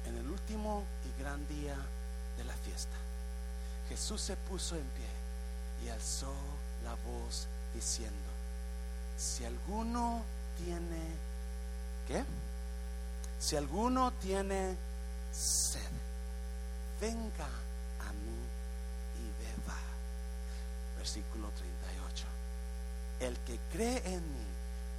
[0.06, 1.76] En el último y gran día
[2.38, 2.96] de la fiesta,
[3.90, 6.34] Jesús se puso en pie y alzó
[6.84, 8.32] la voz diciendo,
[9.18, 10.24] si alguno
[10.58, 11.02] tiene,
[12.08, 12.24] ¿qué?
[13.40, 14.76] Si alguno tiene
[15.32, 15.82] sed,
[17.02, 18.40] venga a mí
[19.20, 19.78] y beba.
[20.98, 22.26] Versículo 38.
[23.20, 24.53] El que cree en mí,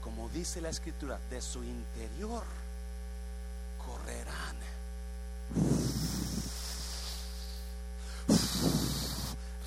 [0.05, 2.45] como dice la escritura, de su interior
[3.79, 4.57] correrán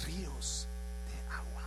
[0.06, 0.68] ríos
[1.08, 1.64] de agua.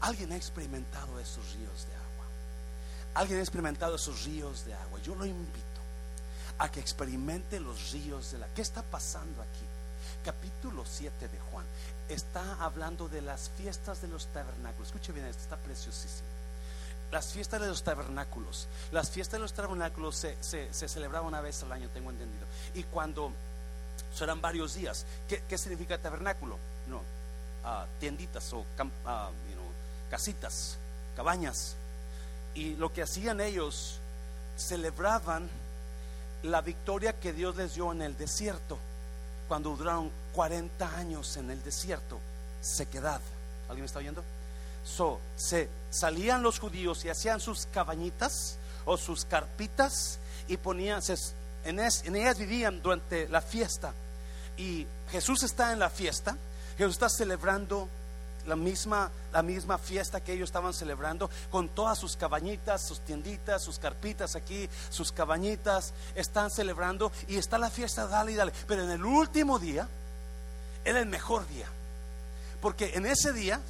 [0.00, 2.24] ¿Alguien ha experimentado esos ríos de agua?
[3.12, 4.98] ¿Alguien ha experimentado esos ríos de agua?
[5.02, 5.60] Yo lo invito
[6.58, 8.48] a que experimente los ríos de la...
[8.54, 9.66] ¿Qué está pasando aquí?
[10.24, 11.66] Capítulo 7 de Juan
[12.08, 14.88] está hablando de las fiestas de los tabernáculos.
[14.88, 16.35] Escuche bien esto, está preciosísimo
[17.10, 18.68] las fiestas de los tabernáculos.
[18.92, 22.46] Las fiestas de los tabernáculos se, se, celebraban una vez al año, tengo entendido.
[22.74, 23.32] Y cuando
[24.14, 26.58] serán varios días, ¿qué, significa tabernáculo?
[26.88, 27.00] No,
[27.64, 28.64] ah, tienditas o uh,
[30.10, 30.76] casitas,
[31.14, 31.76] cabañas.
[32.54, 34.00] Y lo que hacían ellos,
[34.56, 35.48] celebraban
[36.42, 38.78] la victoria que Dios les dio en el desierto,
[39.48, 42.18] cuando duraron 40 años en el desierto,
[42.60, 43.20] sequedad.
[43.68, 44.22] ¿Alguien me está oyendo?
[44.86, 51.02] So, se salían los judíos y hacían sus cabañitas o sus carpitas y ponían,
[51.64, 51.80] en,
[52.16, 53.92] ellas vivían durante la fiesta.
[54.56, 56.36] Y Jesús está en la fiesta,
[56.78, 57.88] Jesús está celebrando
[58.46, 63.64] la misma, la misma fiesta que ellos estaban celebrando, con todas sus cabañitas, sus tienditas,
[63.64, 68.52] sus carpitas aquí, sus cabañitas, están celebrando y está la fiesta, dale y dale.
[68.68, 69.88] Pero en el último día,
[70.84, 71.66] era el mejor día,
[72.60, 73.60] porque en ese día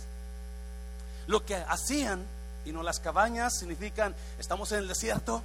[1.27, 2.25] lo que hacían,
[2.65, 5.43] y no las cabañas significan, estamos en el desierto,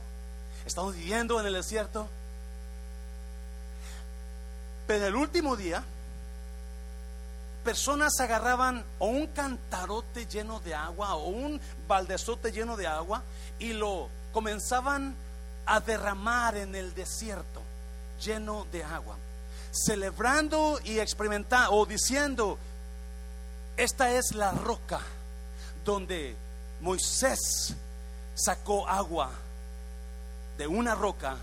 [0.65, 2.07] estamos viviendo en el desierto.
[4.87, 5.83] Pero el último día,
[7.63, 13.21] personas agarraban o un cantarote lleno de agua o un baldezote lleno de agua
[13.59, 15.15] y lo comenzaban
[15.65, 17.61] a derramar en el desierto
[18.19, 19.15] lleno de agua,
[19.71, 22.57] celebrando y experimentando o diciendo,
[23.77, 25.01] esta es la roca
[25.83, 26.35] donde
[26.79, 27.73] Moisés
[28.35, 29.31] sacó agua
[30.57, 31.37] de una roca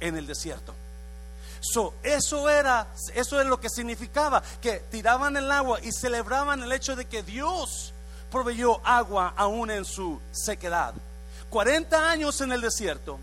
[0.00, 0.74] en el desierto.
[2.02, 6.96] eso era, eso es lo que significaba, que tiraban el agua y celebraban el hecho
[6.96, 7.92] de que Dios
[8.30, 10.94] proveyó agua aún en su sequedad.
[11.50, 13.18] 40 años en el desierto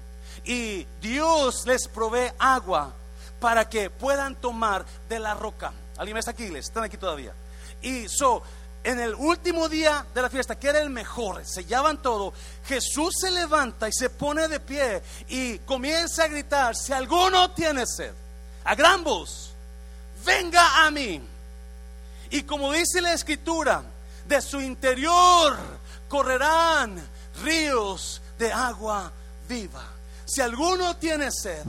[0.46, 2.94] y Dios les provee agua
[3.40, 5.74] para que puedan tomar de la roca.
[5.98, 7.34] ¿Alguien está aquí, ¿Están aquí todavía?
[7.82, 8.42] Y so,
[8.84, 12.34] en el último día de la fiesta, que era el mejor, sellaban todo,
[12.66, 17.86] Jesús se levanta y se pone de pie y comienza a gritar, si alguno tiene
[17.86, 18.14] sed,
[18.66, 19.52] a gran voz,
[20.26, 21.22] venga a mí.
[22.30, 23.84] Y como dice la escritura,
[24.28, 25.58] de su interior
[26.08, 27.02] correrán
[27.44, 29.12] ríos de agua
[29.48, 29.84] viva.
[30.26, 31.64] Si alguno tiene sed,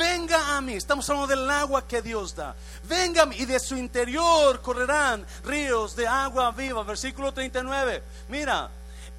[0.00, 0.74] venga a mí.
[0.74, 2.56] Estamos hablando del agua que Dios da.
[2.84, 6.82] Venga a mí y de su interior correrán ríos de agua viva.
[6.82, 8.02] Versículo 39.
[8.30, 8.70] Mira,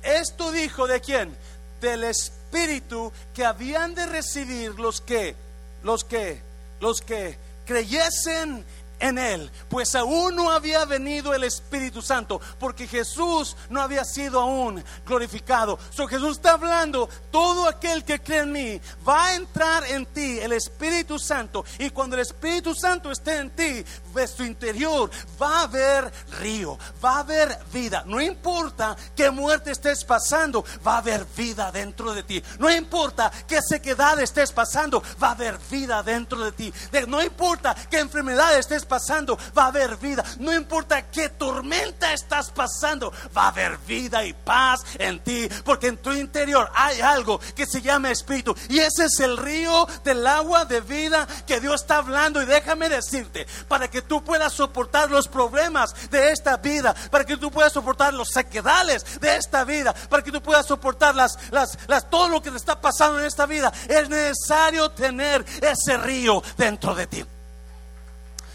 [0.01, 1.37] esto dijo de quién?
[1.79, 5.35] Del Espíritu que habían de recibir los que,
[5.83, 6.41] los que,
[6.79, 8.65] los que creyesen
[9.01, 14.39] en él, pues aún no había venido el Espíritu Santo, porque Jesús no había sido
[14.39, 15.77] aún glorificado.
[15.89, 20.39] So Jesús está hablando, todo aquel que cree en mí va a entrar en ti
[20.39, 23.83] el Espíritu Santo, y cuando el Espíritu Santo esté en ti,
[24.13, 25.09] de su interior
[25.41, 28.03] va a haber río, va a haber vida.
[28.05, 32.43] No importa qué muerte estés pasando, va a haber vida dentro de ti.
[32.59, 36.73] No importa qué sequedad estés pasando, va a haber vida dentro de ti.
[37.07, 40.21] No importa qué enfermedad estés pasando, va a haber vida.
[40.39, 45.47] No importa qué tormenta estás pasando, va a haber vida y paz en ti.
[45.63, 48.53] Porque en tu interior hay algo que se llama espíritu.
[48.67, 52.41] Y ese es el río del agua de vida que Dios está hablando.
[52.41, 57.37] Y déjame decirte, para que tú puedas soportar los problemas de esta vida, para que
[57.37, 61.77] tú puedas soportar los sequedales de esta vida, para que tú puedas soportar las, las,
[61.87, 66.43] las, todo lo que te está pasando en esta vida, es necesario tener ese río
[66.57, 67.25] dentro de ti.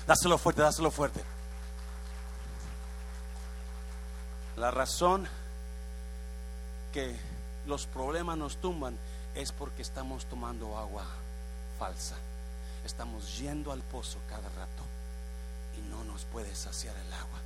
[0.07, 1.21] Dáselo fuerte, dáselo fuerte.
[4.57, 5.27] La razón
[6.93, 7.17] que
[7.67, 8.97] los problemas nos tumban
[9.35, 11.05] es porque estamos tomando agua
[11.79, 12.15] falsa.
[12.85, 14.83] Estamos yendo al pozo cada rato
[15.77, 17.41] y no nos puede saciar el agua.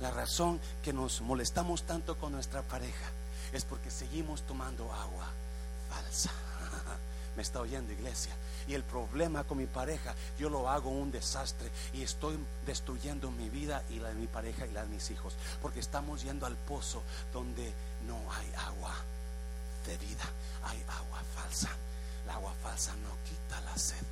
[0.00, 3.10] La razón que nos molestamos tanto con nuestra pareja
[3.52, 5.26] es porque seguimos tomando agua
[5.90, 6.30] falsa.
[7.36, 8.34] Me está oyendo iglesia.
[8.66, 13.50] Y el problema con mi pareja, yo lo hago un desastre y estoy destruyendo mi
[13.50, 15.36] vida y la de mi pareja y la de mis hijos.
[15.60, 17.72] Porque estamos yendo al pozo donde
[18.06, 18.94] no hay agua
[19.86, 20.24] de vida,
[20.64, 21.70] hay agua falsa.
[22.26, 24.02] La agua falsa no quita la sed,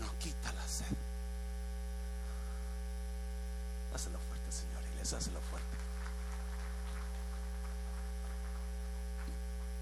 [0.00, 0.96] no quita la sed.
[3.94, 5.76] Hazlo fuerte, Señor, iglesia, hazlo fuerte.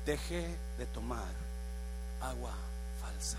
[0.04, 1.51] Deje de tomar
[2.22, 2.52] agua
[3.00, 3.38] falsa.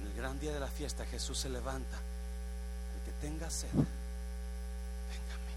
[0.00, 1.96] En el gran día de la fiesta Jesús se levanta.
[1.96, 5.54] El que tenga sed, venga a mí.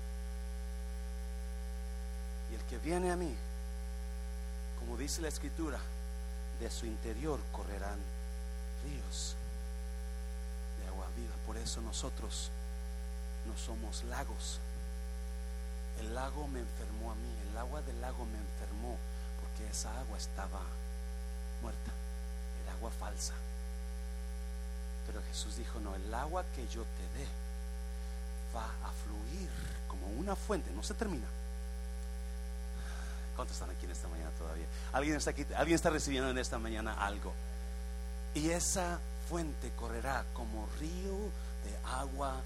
[2.52, 3.36] Y el que viene a mí,
[4.80, 5.80] como dice la escritura,
[6.60, 8.00] de su interior correrán
[8.84, 9.36] ríos
[10.82, 11.34] de agua viva.
[11.45, 12.52] Por eso nosotros
[13.48, 14.60] no somos lagos.
[16.00, 18.98] El lago me enfermó a mí, el agua del lago me enfermó
[19.41, 20.62] porque esa agua estaba
[21.62, 21.91] muerta,
[22.63, 23.34] era agua falsa.
[25.06, 27.28] Pero Jesús dijo, no, el agua que yo te dé
[28.56, 29.50] va a fluir
[29.88, 31.28] como una fuente, no se termina.
[33.36, 34.65] ¿Cuántos están aquí en esta mañana todavía?
[34.91, 35.45] ¿Alguien está aquí?
[35.56, 37.34] ¿Alguien está recibiendo en esta mañana algo?
[38.34, 41.15] Y esa fuente correrá como río
[41.63, 42.41] de agua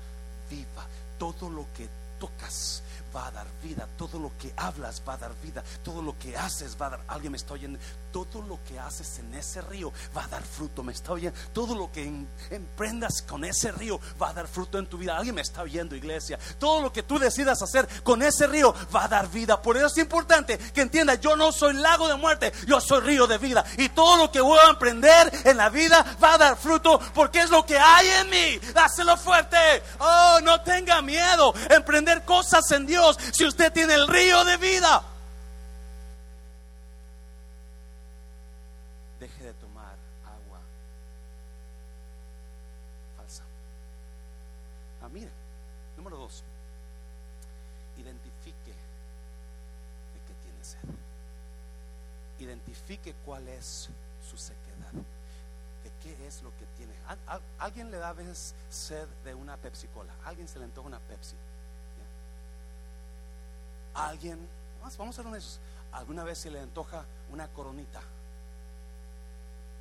[0.49, 0.86] viva.
[1.17, 2.84] Todo lo que tocas
[3.15, 6.37] va a dar vida, todo lo que hablas va a dar vida, todo lo que
[6.37, 7.79] haces va a dar, alguien me está oyendo,
[8.13, 11.75] todo lo que haces en ese río va a dar fruto, me está oyendo, todo
[11.75, 12.09] lo que
[12.51, 15.95] emprendas con ese río va a dar fruto en tu vida, alguien me está oyendo
[15.95, 19.75] iglesia, todo lo que tú decidas hacer con ese río va a dar vida, por
[19.75, 23.37] eso es importante que entienda, yo no soy lago de muerte, yo soy río de
[23.37, 23.65] vida.
[23.77, 27.41] Y todo lo que voy a emprender en la vida va a dar fruto porque
[27.41, 29.57] es lo que hay en mí, dáselo fuerte,
[29.99, 35.03] oh, no tenga miedo, emprender cosas en Dios si usted tiene el río de vida?
[39.19, 39.95] Deje de tomar
[40.25, 40.59] agua
[43.17, 43.43] falsa.
[45.01, 45.31] Ah, mire,
[45.97, 46.43] número dos.
[47.97, 48.73] identifique
[50.13, 50.79] de qué tiene sed.
[52.84, 53.90] Identifique cuál es
[54.29, 54.92] su sequedad.
[55.84, 56.94] De qué es lo que tiene.
[57.60, 60.13] ¿Alguien le da a veces sed de una Pepsi Cola?
[60.25, 61.36] ¿Alguien se le antoja una Pepsi?
[63.94, 64.46] ¿Alguien?
[64.81, 65.62] Vamos a ser honestos.
[65.94, 68.02] ¿Alguna vez se le antoja una coronita?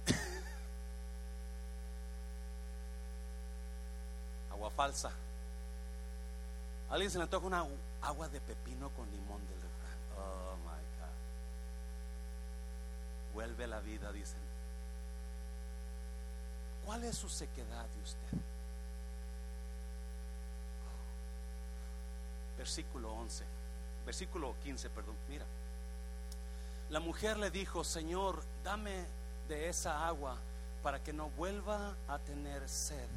[4.53, 5.11] Agua falsa.
[6.89, 7.67] ¿Alguien se le antoja una
[8.03, 9.99] agua de pepino con limón del refrán?
[10.15, 10.52] God.
[13.35, 14.41] Vuelve la vida, dicen.
[16.85, 18.39] ¿Cuál es su sequedad de usted?
[22.59, 23.45] Versículo 11.
[24.05, 25.15] Versículo 15, perdón.
[25.29, 25.45] Mira.
[26.91, 29.07] La mujer le dijo, Señor, dame
[29.49, 30.37] de esa agua
[30.83, 33.09] para que no vuelva a tener sed,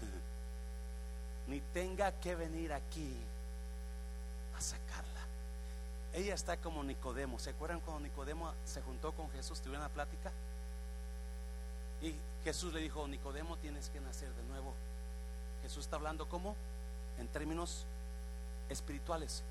[1.46, 3.16] ni tenga que venir aquí
[4.56, 5.17] a sacarla.
[6.18, 7.38] Ella está como Nicodemo.
[7.38, 10.32] ¿Se acuerdan cuando Nicodemo se juntó con Jesús, tuvieron una plática?
[12.02, 12.12] Y
[12.42, 14.74] Jesús le dijo, Nicodemo, tienes que nacer de nuevo.
[15.62, 16.56] Jesús está hablando como
[17.20, 17.86] en términos
[18.68, 19.44] espirituales.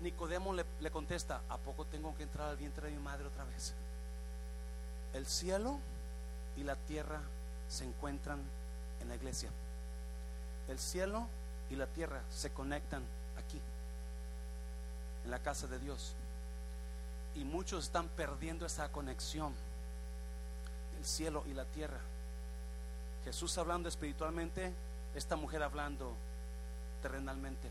[0.00, 3.74] Nicodemo le, contesta, ¿a poco tengo que entrar al vientre de mi madre otra vez?
[5.12, 5.78] El cielo
[6.56, 7.20] y la tierra
[7.68, 8.40] se encuentran
[9.02, 9.50] en la iglesia.
[10.68, 11.26] El cielo
[11.68, 13.02] y la tierra se conectan
[15.24, 16.14] en la casa de Dios.
[17.34, 19.54] Y muchos están perdiendo esa conexión,
[20.98, 22.00] el cielo y la tierra.
[23.24, 24.72] Jesús hablando espiritualmente,
[25.14, 26.14] esta mujer hablando
[27.02, 27.68] terrenalmente.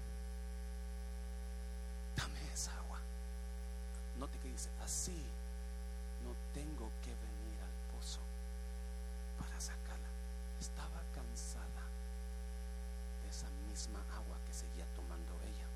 [4.19, 5.13] Note que dice, así
[6.25, 8.19] no tengo que venir al pozo
[9.37, 10.09] para sacarla.
[10.59, 11.83] Estaba cansada
[13.21, 15.67] de esa misma agua que seguía tomando ella.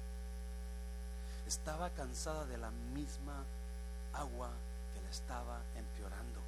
[1.52, 3.44] Estaba cansada de la misma
[4.14, 4.50] agua
[4.94, 6.40] que la estaba empeorando.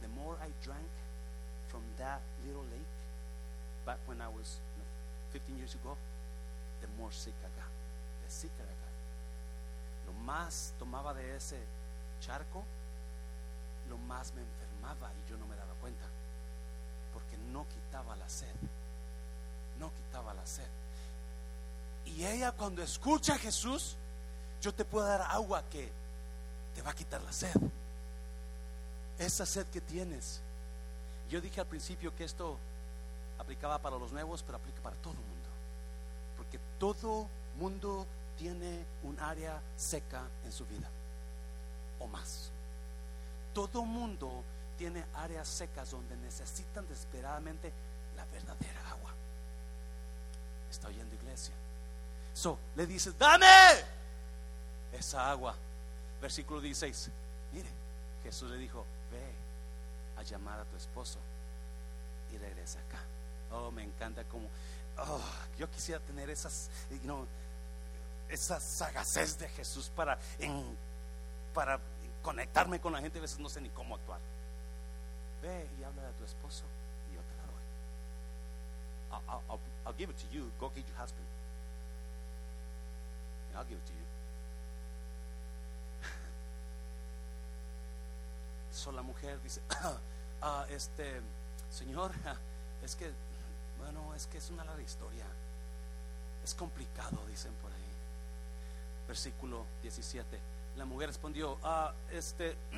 [0.00, 0.92] The more I drank
[1.68, 2.96] from that little lake,
[3.84, 4.58] back when I was
[5.32, 5.98] 15 years ago,
[6.80, 7.68] the more sick I got.
[8.24, 8.92] The sicker I got
[10.24, 11.58] más tomaba de ese
[12.20, 12.64] charco,
[13.88, 16.04] lo más me enfermaba y yo no me daba cuenta,
[17.12, 18.54] porque no quitaba la sed,
[19.78, 20.81] no quitaba la sed.
[22.16, 23.96] Y ella cuando escucha a Jesús,
[24.60, 25.90] yo te puedo dar agua que
[26.74, 27.54] te va a quitar la sed.
[29.18, 30.40] Esa sed que tienes.
[31.30, 32.58] Yo dije al principio que esto
[33.38, 35.48] aplicaba para los nuevos, pero aplica para todo el mundo.
[36.36, 38.06] Porque todo mundo
[38.38, 40.88] tiene un área seca en su vida
[41.98, 42.50] o más.
[43.54, 44.42] Todo mundo
[44.76, 47.72] tiene áreas secas donde necesitan desesperadamente
[48.16, 49.12] la verdadera agua.
[50.70, 51.54] Está oyendo iglesia.
[52.34, 53.46] So, le dice, dame
[54.92, 55.54] esa agua.
[56.20, 57.10] Versículo 16.
[57.52, 57.68] Mire,
[58.22, 61.18] Jesús le dijo, ve a llamar a tu esposo
[62.32, 63.00] y regresa acá.
[63.52, 64.48] Oh, me encanta como,
[64.98, 65.20] oh,
[65.58, 66.70] yo quisiera tener esas,
[67.04, 67.26] you
[68.28, 70.18] esa sagacez de Jesús para,
[71.52, 71.78] para
[72.22, 73.18] conectarme con la gente.
[73.18, 74.20] A veces no sé ni cómo actuar.
[75.42, 76.64] Ve y habla de tu esposo
[77.10, 77.42] y yo te la
[79.42, 79.60] doy.
[79.86, 80.50] I'll, give it to you.
[80.58, 81.26] Go get your husband.
[83.52, 84.06] And I'll give it to you.
[88.72, 89.60] So la mujer dice,
[90.42, 91.20] ah, este,
[91.70, 92.10] Señor,
[92.82, 93.12] es que,
[93.78, 95.26] bueno, es que es una larga historia.
[96.42, 97.82] Es complicado, dicen por ahí
[99.12, 100.38] versículo 17.
[100.76, 102.56] La mujer respondió, ah, este,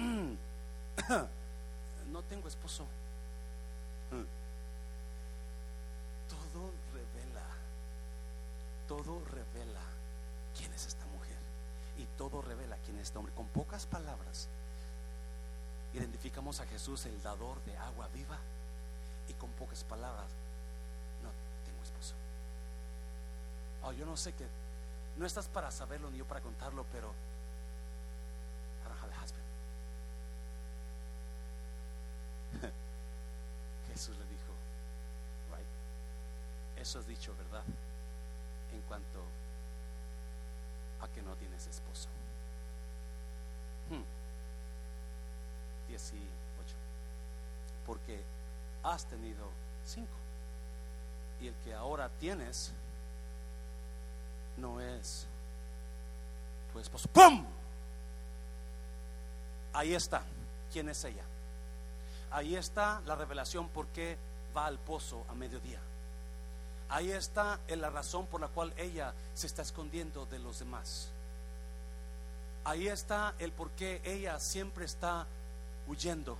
[2.10, 2.84] no tengo esposo.
[6.28, 7.46] Todo revela,
[8.88, 9.80] todo revela
[10.56, 11.36] quién es esta mujer
[11.98, 13.34] y todo revela quién es este hombre.
[13.34, 14.48] Con pocas palabras,
[15.92, 18.38] identificamos a Jesús, el dador de agua viva,
[19.28, 20.26] y con pocas palabras,
[21.22, 21.30] no
[21.64, 22.14] tengo esposo.
[23.82, 24.46] Oh, yo no sé qué
[25.16, 27.12] no estás para saberlo ni yo para contarlo, pero
[28.84, 29.44] I husband.
[33.92, 34.52] Jesús le dijo,
[35.56, 35.66] right,
[36.80, 37.62] eso es dicho, ¿verdad?
[38.72, 39.20] En cuanto
[41.08, 42.08] que no tienes esposo.
[43.90, 44.02] Hmm.
[45.88, 46.22] 18.
[47.86, 48.22] Porque
[48.82, 49.50] has tenido
[49.84, 50.16] cinco.
[51.40, 52.72] Y el que ahora tienes
[54.56, 55.26] no es
[56.72, 57.08] tu esposo.
[57.08, 57.44] ¡Pum!
[59.72, 60.22] Ahí está.
[60.72, 61.24] ¿Quién es ella?
[62.30, 64.16] Ahí está la revelación por qué
[64.56, 65.80] va al pozo a mediodía.
[66.88, 71.08] Ahí está la razón por la cual ella se está escondiendo de los demás.
[72.64, 75.26] Ahí está el por qué ella siempre está
[75.86, 76.36] huyendo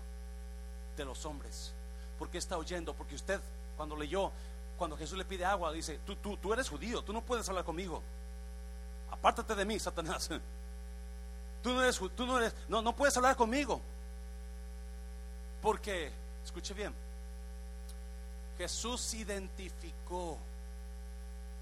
[0.97, 1.73] de los hombres.
[2.19, 2.95] ¿Por qué está huyendo?
[2.95, 3.41] Porque usted,
[3.77, 4.31] cuando leyó,
[4.79, 7.65] cuando Jesús le pide agua, dice, tú, tú, tú eres judío, tú no puedes hablar
[7.65, 8.03] conmigo.
[9.11, 10.31] Apártate de mí, Satanás.
[11.63, 13.81] Tú no eres, tú no eres, no, no puedes hablar conmigo.
[15.63, 16.13] Porque,
[16.45, 16.93] escuche bien,
[18.59, 20.39] Jesús identificó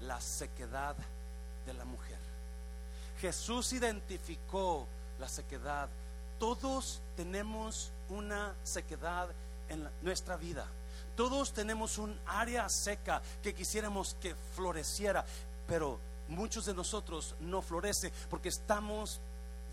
[0.01, 0.95] la sequedad
[1.65, 2.17] de la mujer.
[3.19, 4.85] Jesús identificó
[5.19, 5.89] la sequedad.
[6.39, 9.29] Todos tenemos una sequedad
[9.69, 10.65] en nuestra vida.
[11.15, 15.25] Todos tenemos un área seca que quisiéramos que floreciera,
[15.67, 19.19] pero muchos de nosotros no florece porque estamos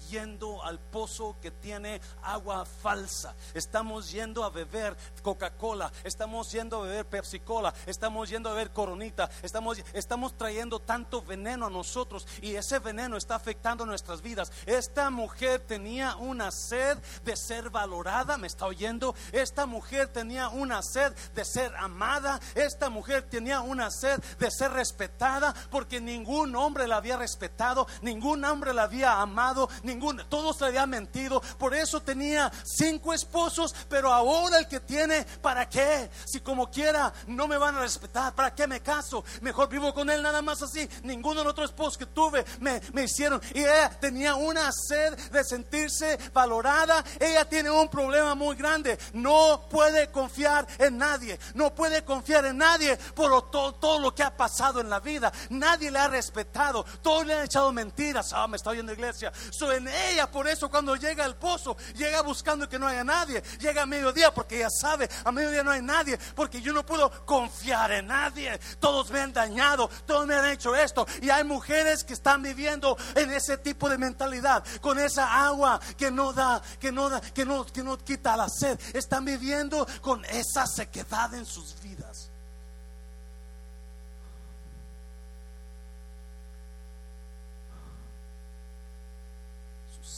[0.08, 3.34] yendo al pozo que tiene agua falsa.
[3.54, 5.92] Estamos yendo a beber Coca-Cola.
[6.04, 7.74] Estamos yendo a beber Pepsi-Cola.
[7.86, 9.30] Estamos yendo a beber Coronita.
[9.42, 14.52] Estamos, estamos trayendo tanto veneno a nosotros y ese veneno está afectando nuestras vidas.
[14.66, 18.36] Esta mujer tenía una sed de ser valorada.
[18.38, 19.14] ¿Me está oyendo?
[19.32, 22.40] Esta mujer tenía una sed de ser amada.
[22.54, 27.86] Esta mujer tenía una sed de ser respetada porque ningún hombre la había respetado.
[28.02, 31.40] Ningún hombre la había amado ningún, todos le habían mentido.
[31.58, 36.10] Por eso tenía cinco esposos, pero ahora el que tiene, ¿para qué?
[36.24, 39.24] Si como quiera no me van a respetar, ¿para qué me caso?
[39.40, 40.88] Mejor vivo con él nada más así.
[41.02, 43.40] Ninguno de los otros esposos que tuve me, me hicieron.
[43.54, 47.04] Y ella tenía una sed de sentirse valorada.
[47.18, 48.98] Ella tiene un problema muy grande.
[49.12, 51.38] No puede confiar en nadie.
[51.54, 55.32] No puede confiar en nadie por todo, todo lo que ha pasado en la vida.
[55.50, 56.84] Nadie le ha respetado.
[57.02, 58.32] Todos le han echado mentiras.
[58.32, 59.32] Ah, me está oyendo iglesia.
[59.50, 60.30] Soy ella.
[60.30, 63.42] Por eso cuando llega al pozo, llega buscando que no haya nadie.
[63.58, 66.18] Llega a mediodía porque ella sabe, a mediodía no hay nadie.
[66.34, 68.58] Porque yo no puedo confiar en nadie.
[68.78, 71.06] Todos me han dañado, todos me han hecho esto.
[71.22, 76.10] Y hay mujeres que están viviendo en ese tipo de mentalidad, con esa agua que
[76.10, 78.78] no da, que no da, que no, que no quita la sed.
[78.94, 82.30] Están viviendo con esa sequedad en sus vidas.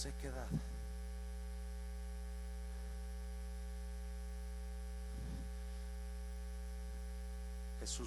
[0.02, 0.48] sequedad.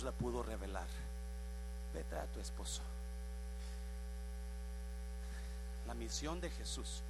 [0.04, 0.88] La pudo revelar.
[1.94, 2.82] Vete a tu esposo.
[5.88, 7.02] La misión de Jesús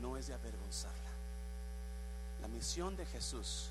[0.00, 1.10] no es de avergonzarla.
[2.40, 3.70] La misión de Jesús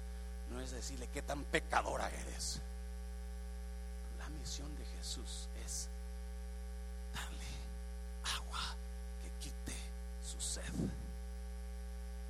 [0.52, 2.62] no es decirle qué tan pecadora eres.
[4.18, 5.90] La misión de Jesús es
[10.54, 10.74] sed.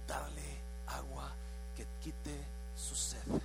[0.07, 1.31] Darle agua
[1.75, 2.37] que quite
[2.75, 3.41] su sed.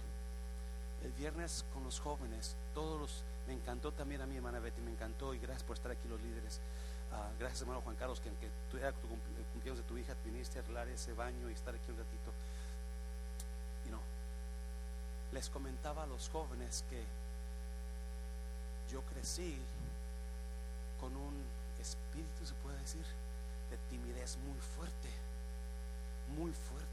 [1.02, 5.34] El viernes con los jóvenes, todos me encantó también a mi hermana Betty, me encantó
[5.34, 6.60] y gracias por estar aquí los líderes.
[7.12, 10.58] Ah, gracias hermano Juan Carlos, que, que tu, era tu cumpleaños de tu hija, viniste
[10.58, 12.30] a arreglar ese baño y estar aquí un ratito.
[13.86, 13.98] Y no,
[15.32, 17.02] les comentaba a los jóvenes que
[18.92, 19.58] yo crecí
[21.00, 21.34] con un
[21.80, 23.04] espíritu, se puede decir,
[23.70, 25.10] de timidez muy fuerte,
[26.36, 26.86] muy fuerte.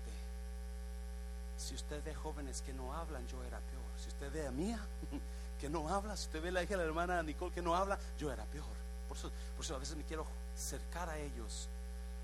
[1.57, 3.83] Si usted ve jóvenes que no hablan, yo era peor.
[4.01, 4.79] Si usted ve a mía
[5.59, 7.97] que no habla, si usted ve la hija de la hermana Nicole que no habla,
[8.17, 8.65] yo era peor.
[9.07, 10.25] Por eso, por eso a veces me quiero
[10.55, 11.69] acercar a ellos,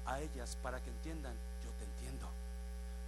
[0.05, 2.27] a ellas, para que entiendan, yo te entiendo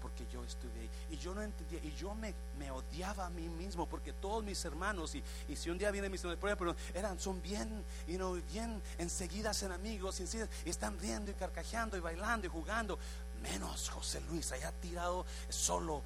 [0.03, 0.89] porque yo estuve ahí.
[1.11, 4.63] Y yo no entendía, y yo me, me odiaba a mí mismo, porque todos mis
[4.65, 8.33] hermanos, y, y si un día vienen mis hermanos, pero eran, son bien, y no
[8.33, 10.25] bien enseguida en amigos, y,
[10.65, 12.99] y están riendo y carcajeando y bailando y jugando.
[13.43, 16.01] Menos José Luis, allá tirado solo,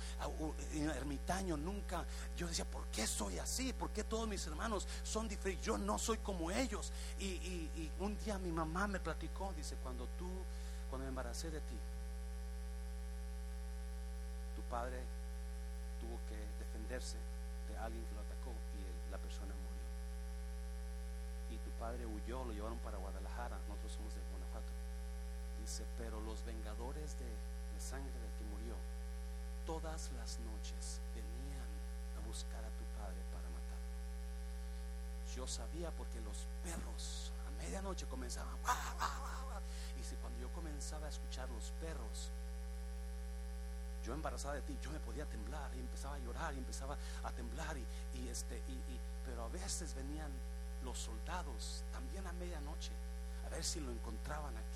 [0.74, 2.04] ermitaño, nunca.
[2.36, 3.72] Yo decía, ¿por qué soy así?
[3.72, 5.66] ¿Por qué todos mis hermanos son diferentes?
[5.66, 6.92] Yo no soy como ellos.
[7.20, 10.30] Y, un día mi mamá me platicó, dice, cuando tú,
[10.90, 11.78] cuando me embaracé de ti,
[14.70, 15.00] padre
[16.00, 17.18] tuvo que defenderse
[17.70, 19.88] de alguien que lo atacó y la persona murió.
[21.52, 24.37] Y tu padre huyó, lo llevaron para Guadalajara, nosotros somos de Guanajuato.
[25.98, 27.28] Pero los vengadores de,
[27.78, 28.74] sangre de que murió,
[29.66, 31.68] todas las noches venían
[32.16, 33.94] a buscar a tu padre para matarlo.
[35.36, 38.56] Yo sabía porque los perros a medianoche comenzaban,
[40.00, 42.32] y si cuando yo comenzaba a escuchar los perros,
[44.06, 47.32] yo embarazada de ti, yo me podía temblar y empezaba a llorar y empezaba a
[47.32, 50.32] temblar y, este y, pero a veces venían
[50.86, 52.94] los soldados también a medianoche
[53.48, 54.67] a ver si lo encontraban aquí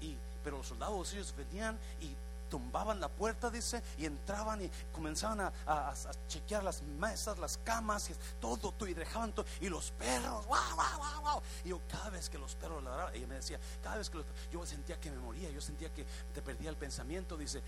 [0.00, 2.14] y pero los soldados ellos venían y
[2.48, 5.94] tumbaban la puerta, dice, y entraban y comenzaban a,
[6.28, 10.56] chequear las mesas, las camas, y todo, todo, y dejaban todo, y los perros, wow,
[10.74, 11.42] wow, wow, wow.
[11.64, 14.26] Y yo cada vez que los perros ladraban, ella me decía, cada vez que los,
[14.50, 17.60] yo sentía que me moría, yo sentía que te perdía el pensamiento, dice,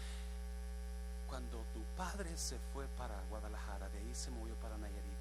[1.29, 5.21] cuando tu padre se fue para Guadalajara, de ahí se movió para Nayarit,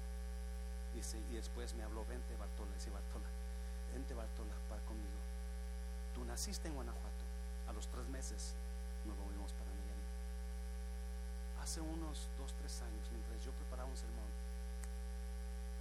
[0.94, 3.26] dice, y después me habló, vente Bartola, dice Bartola,
[3.92, 5.19] vente Bartola para conmigo.
[6.20, 7.24] Tú naciste en Guanajuato,
[7.66, 8.52] a los tres meses
[9.08, 10.04] nos movimos para Nayarit.
[11.64, 14.28] Hace unos dos, tres años, mientras yo preparaba un sermón,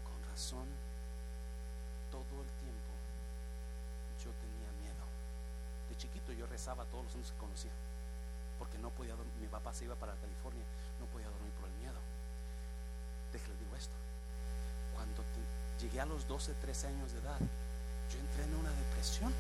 [0.08, 0.64] con razón,
[2.08, 2.88] todo el tiempo
[4.24, 5.04] yo tenía miedo.
[5.92, 7.76] De chiquito yo rezaba todos los años que conocía,
[8.58, 9.36] porque no podía dormir.
[9.44, 10.64] Mi papá se iba para California,
[11.04, 12.00] no podía dormir por el miedo.
[13.36, 13.96] Déjale digo esto.
[14.96, 17.40] Cuando te- llegué a los 12, 13 años de edad,
[18.08, 19.34] yo entré en una depresión.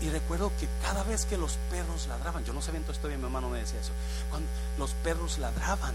[0.00, 3.24] Y recuerdo que cada vez que los perros ladraban, yo no sabía entonces todavía mi
[3.24, 3.92] mamá no me decía eso,
[4.30, 5.94] cuando los perros ladraban,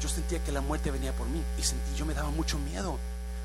[0.00, 2.98] yo sentía que la muerte venía por mí y yo me daba mucho miedo.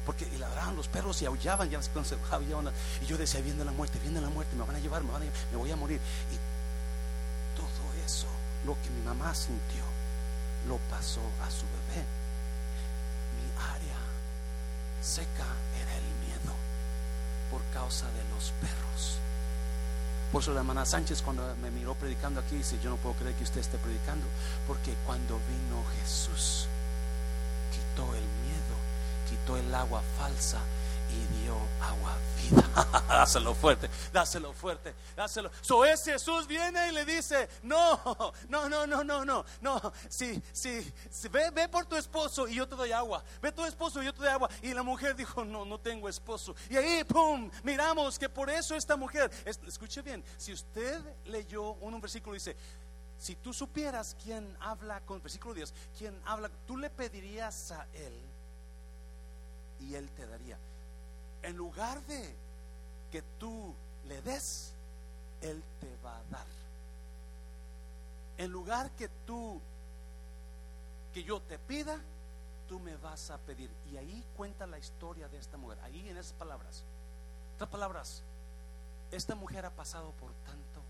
[0.06, 4.20] Porque ladraban los perros y aullaban, ya se y yo decía, viene la muerte, viene
[4.20, 6.00] la muerte, me van a llevar, me van a llevar, me voy a morir.
[6.32, 6.38] Y
[7.56, 8.26] todo eso,
[8.66, 9.84] lo que mi mamá sintió,
[10.68, 12.04] lo pasó a su bebé.
[13.38, 13.98] Mi área
[15.02, 15.46] seca
[15.80, 16.11] era el
[17.52, 19.18] por causa de los perros.
[20.32, 23.36] Por eso la hermana Sánchez cuando me miró predicando aquí dice, yo no puedo creer
[23.36, 24.26] que usted esté predicando,
[24.66, 26.68] porque cuando vino Jesús,
[27.70, 28.76] quitó el miedo,
[29.30, 30.60] quitó el agua falsa
[31.14, 33.04] y dio agua vida.
[33.08, 35.52] dáselo fuerte, dáselo fuerte, dáselo.
[35.62, 38.00] So es Jesús viene y le dice, no,
[38.50, 40.92] no, no, no, no, no, no, sí, sí,
[41.30, 44.14] ve, ve por tu esposo y yo te doy agua, ve tu esposo y yo
[44.14, 44.50] te doy agua.
[44.62, 46.56] Y la mujer dijo, no, no tengo esposo.
[46.70, 51.72] Y ahí, pum, miramos que por eso esta mujer, es- escuche bien, si usted leyó
[51.74, 52.56] un, un versículo dice,
[53.18, 58.14] si tú supieras quién habla con versículo 10, quién habla, tú le pedirías a él
[59.80, 60.58] y él te daría.
[61.44, 62.36] En lugar de
[63.12, 63.74] que tú
[64.08, 64.74] le des,
[65.42, 66.46] él te va a dar.
[68.38, 69.60] En lugar que tú
[71.14, 72.00] que yo te pida,
[72.68, 73.70] tú me vas a pedir.
[73.92, 75.78] Y ahí cuenta la historia de esta mujer.
[75.84, 76.84] Ahí en esas palabras.
[77.54, 78.24] Estas palabras.
[79.12, 80.82] Esta mujer ha pasado por tanto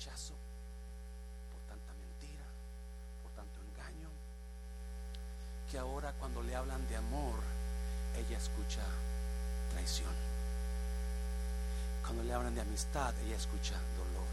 [0.00, 0.32] rechazo,
[1.52, 2.44] por tanta mentira,
[3.22, 4.08] por tanto engaño,
[5.70, 7.38] que ahora cuando le hablan de amor,
[8.20, 8.82] ella escucha
[9.72, 10.14] traición.
[12.04, 14.28] Cuando le hablan de amistad, ella escucha dolor.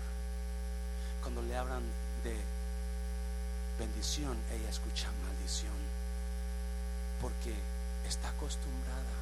[1.22, 1.84] Cuando le hablan
[2.24, 2.36] de
[3.80, 5.78] bendición, ella escucha maldición.
[7.22, 7.54] Porque
[8.08, 9.18] está acostumbrada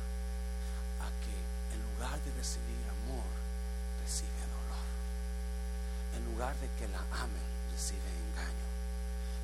[1.01, 1.35] a que
[1.73, 3.25] en lugar de recibir amor,
[4.03, 4.85] recibe dolor.
[6.15, 8.65] En lugar de que la amen, recibe engaño.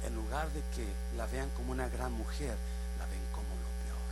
[0.05, 2.55] En lugar de que la vean como una gran mujer,
[2.97, 4.09] la ven como lo peor.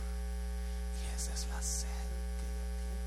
[1.00, 2.08] Y esa es la sed
[2.40, 3.04] que ella tiene.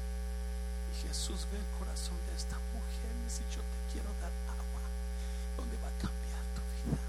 [0.94, 4.86] Y Jesús ve el corazón de esta mujer y dice, yo te quiero dar agua
[5.58, 7.02] donde va a cambiar tu vida,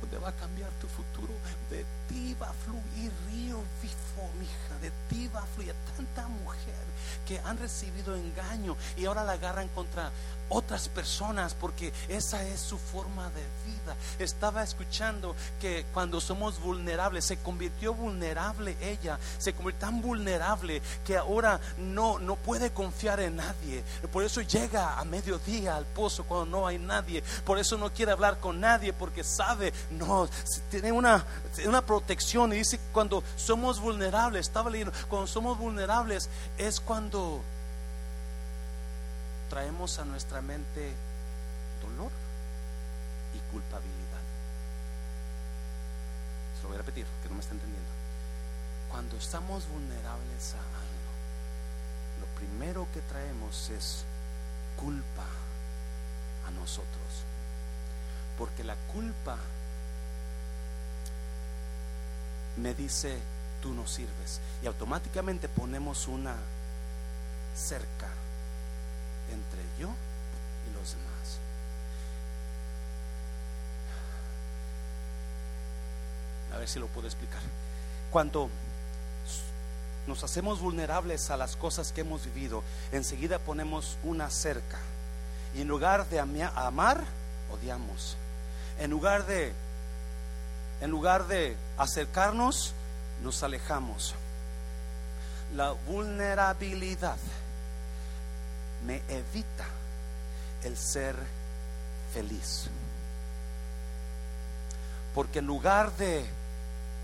[0.00, 1.34] donde va a cambiar tu futuro.
[1.68, 6.86] De ti va a fluir río vivo, mija, de ti va a fluir tanta mujer
[7.26, 10.12] que han recibido engaño y ahora la agarran contra
[10.48, 13.81] otras personas porque esa es su forma de vida.
[14.18, 21.16] Estaba escuchando que cuando somos vulnerables, se convirtió vulnerable ella, se convirtió tan vulnerable que
[21.16, 23.82] ahora no, no puede confiar en nadie.
[24.12, 27.22] Por eso llega a mediodía al pozo cuando no hay nadie.
[27.44, 30.28] Por eso no quiere hablar con nadie porque sabe, no,
[30.70, 31.24] tiene una,
[31.66, 36.28] una protección y dice cuando somos vulnerables, estaba leyendo, cuando somos vulnerables
[36.58, 37.40] es cuando
[39.48, 40.92] traemos a nuestra mente
[43.52, 44.22] culpabilidad.
[46.56, 47.90] Se lo voy a repetir, que no me está entendiendo.
[48.90, 51.12] Cuando estamos vulnerables a algo,
[52.20, 54.04] lo primero que traemos es
[54.76, 55.26] culpa
[56.46, 57.24] a nosotros.
[58.38, 59.36] Porque la culpa
[62.56, 63.18] me dice,
[63.60, 64.40] tú no sirves.
[64.62, 66.36] Y automáticamente ponemos una
[67.54, 68.08] cerca
[69.30, 69.88] entre yo
[70.68, 71.38] y los demás.
[76.52, 77.40] A ver si lo puedo explicar.
[78.10, 78.50] Cuando
[80.06, 84.78] nos hacemos vulnerables a las cosas que hemos vivido, enseguida ponemos una cerca.
[85.54, 87.04] Y en lugar de amar,
[87.50, 88.16] odiamos.
[88.78, 89.52] En lugar de
[90.80, 92.74] en lugar de acercarnos,
[93.22, 94.16] nos alejamos.
[95.54, 97.18] La vulnerabilidad
[98.84, 99.66] me evita
[100.64, 101.14] el ser
[102.12, 102.64] feliz.
[105.14, 106.26] Porque en lugar de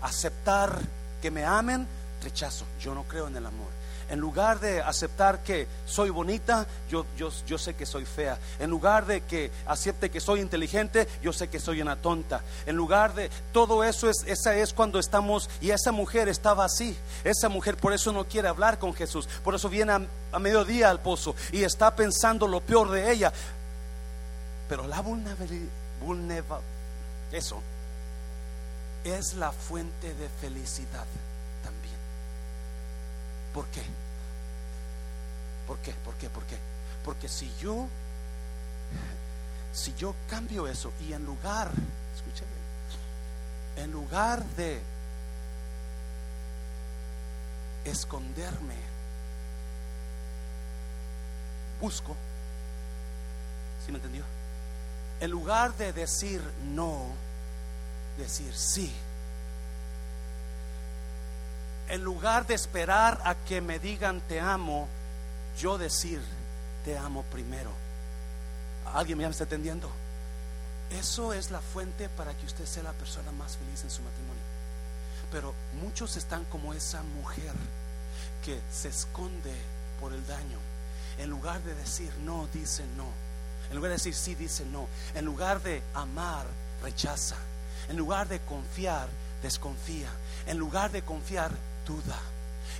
[0.01, 0.79] aceptar
[1.21, 1.87] que me amen,
[2.23, 2.65] rechazo.
[2.79, 3.79] Yo no creo en el amor.
[4.09, 8.39] En lugar de aceptar que soy bonita, yo, yo, yo, sé que soy fea.
[8.57, 12.41] En lugar de que acepte que soy inteligente, yo sé que soy una tonta.
[12.65, 16.97] En lugar de todo eso es esa es cuando estamos y esa mujer estaba así.
[17.23, 19.27] Esa mujer por eso no quiere hablar con Jesús.
[19.43, 23.31] Por eso viene a, mediodía al pozo y está pensando lo peor de ella.
[24.67, 25.69] Pero la vulnerabilidad,
[27.31, 27.61] eso
[29.03, 31.05] es la fuente de felicidad
[31.63, 31.95] también.
[33.53, 33.83] ¿Por qué?
[35.67, 35.93] ¿Por qué?
[35.93, 36.29] ¿Por qué?
[36.29, 36.57] ¿Por qué?
[37.03, 37.87] Porque si yo
[39.73, 41.71] si yo cambio eso y en lugar,
[42.15, 42.49] escúchame,
[43.77, 44.81] en lugar de
[47.85, 48.75] esconderme,
[51.79, 52.15] busco,
[53.85, 54.23] ¿sí me entendió?
[55.19, 56.41] En lugar de decir
[56.73, 57.07] no,
[58.19, 58.93] decir sí.
[61.87, 64.87] En lugar de esperar a que me digan te amo,
[65.57, 66.21] yo decir
[66.85, 67.71] te amo primero.
[68.93, 69.89] ¿Alguien me está entendiendo?
[70.91, 74.41] Eso es la fuente para que usted sea la persona más feliz en su matrimonio.
[75.31, 77.53] Pero muchos están como esa mujer
[78.43, 79.53] que se esconde
[79.99, 80.57] por el daño.
[81.19, 83.07] En lugar de decir no, dice no.
[83.69, 84.87] En lugar de decir sí, dice no.
[85.13, 86.45] En lugar de amar,
[86.81, 87.35] rechaza.
[87.89, 89.07] En lugar de confiar,
[89.41, 90.09] desconfía.
[90.47, 91.51] En lugar de confiar,
[91.85, 92.19] duda.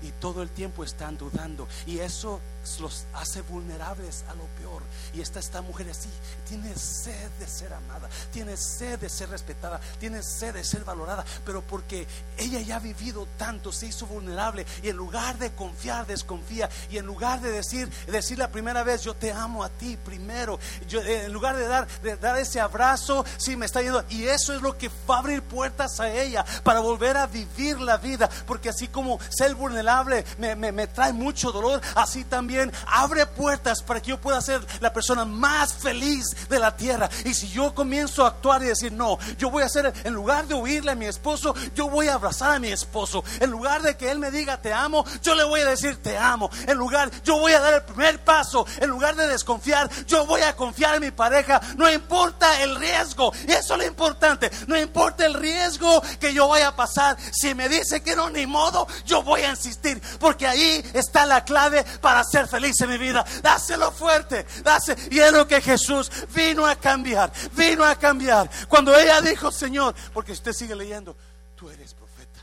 [0.02, 1.68] Y todo el tiempo están dudando.
[1.86, 2.40] Y eso
[2.80, 4.84] los hace vulnerables a lo peor.
[5.14, 6.10] Y está esta mujer así,
[6.48, 11.26] tiene sed de ser amada, tiene sed de ser respetada, tiene sed de ser valorada,
[11.46, 12.08] pero porque
[12.38, 14.66] ella ya ha vivido tanto, se hizo vulnerable.
[14.84, 16.70] Y en lugar de confiar, desconfía.
[16.90, 20.60] Y en lugar de decir, decir la primera vez, yo te amo a ti primero,
[20.92, 21.88] eh, en lugar de dar,
[22.20, 25.42] dar ese abrazo, sí me está yendo, y eso es lo que va a abrir
[25.42, 30.56] puertas a ella para volver a vivir la vida, porque así como ser vulnerable me,
[30.56, 32.49] me trae mucho dolor, así también
[32.88, 37.10] abre puertas para que yo pueda ser la persona más feliz de la tierra.
[37.26, 40.48] Y si yo comienzo a actuar y decir, no, yo voy a hacer, en lugar
[40.48, 43.24] de huirle a mi esposo, yo voy a abrazar a mi esposo.
[43.40, 46.18] En lugar de que él me diga, te amo, yo le voy a decir, te
[46.18, 46.50] amo.
[46.68, 48.66] En lugar, yo voy a dar el primer paso.
[48.80, 51.62] En lugar de desconfiar, yo voy a confiar en mi pareja.
[51.78, 54.52] No importa el riesgo, eso es lo importante.
[54.68, 57.18] No importa el riesgo que yo vaya a pasar.
[57.32, 60.02] Si me dice que no, ni modo, yo voy a insistir.
[60.20, 63.26] Porque ahí está la clave para ser feliz en mi vida.
[63.42, 64.96] Dáselo fuerte, dase.
[65.12, 68.50] Y es lo que Jesús vino a cambiar, vino a cambiar.
[68.68, 71.16] Cuando ella dijo, Señor, porque usted sigue leyendo,
[71.56, 72.40] tú eres profeta,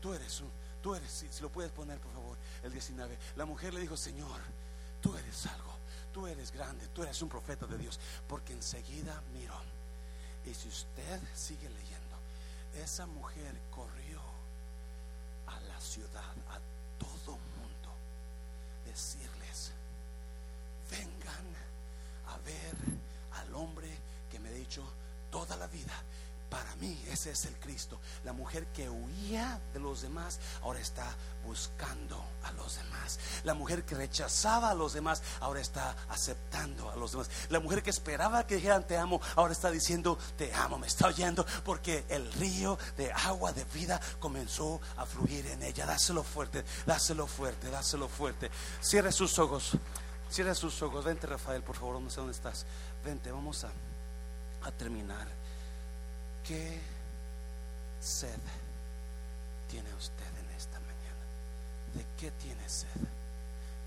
[0.00, 0.50] tú eres un,
[0.82, 3.18] tú eres, si, lo puedes poner por favor, el 19.
[3.36, 4.40] La mujer le dijo, Señor,
[5.00, 5.72] tú eres algo,
[6.12, 9.60] tú eres grande, tú eres un profeta de Dios, porque enseguida miró.
[10.44, 12.18] Y si usted sigue leyendo,
[12.82, 14.20] esa mujer corrió
[15.46, 16.34] a la ciudad,
[18.92, 19.32] decir
[22.44, 22.74] ver
[23.32, 23.88] al hombre
[24.30, 24.82] que me ha dicho
[25.30, 25.92] toda la vida.
[26.52, 27.98] Para mí ese es el Cristo.
[28.24, 31.06] La mujer que huía de los demás ahora está
[31.46, 33.18] buscando a los demás.
[33.44, 37.30] La mujer que rechazaba a los demás ahora está aceptando a los demás.
[37.48, 40.78] La mujer que esperaba que dijeran te amo ahora está diciendo te amo.
[40.78, 45.86] Me está oyendo porque el río de agua de vida comenzó a fluir en ella.
[45.86, 48.50] Dáselo fuerte, dáselo fuerte, dáselo fuerte.
[48.82, 49.70] Cierre sus ojos.
[50.30, 51.02] Cierra sus ojos.
[51.02, 51.98] Vente, Rafael, por favor.
[51.98, 52.66] No sé dónde estás.
[53.02, 53.70] Vente, vamos a,
[54.64, 55.40] a terminar.
[56.44, 56.80] ¿Qué
[58.00, 58.38] sed
[59.68, 61.24] tiene usted en esta mañana?
[61.94, 62.88] ¿De qué tiene sed?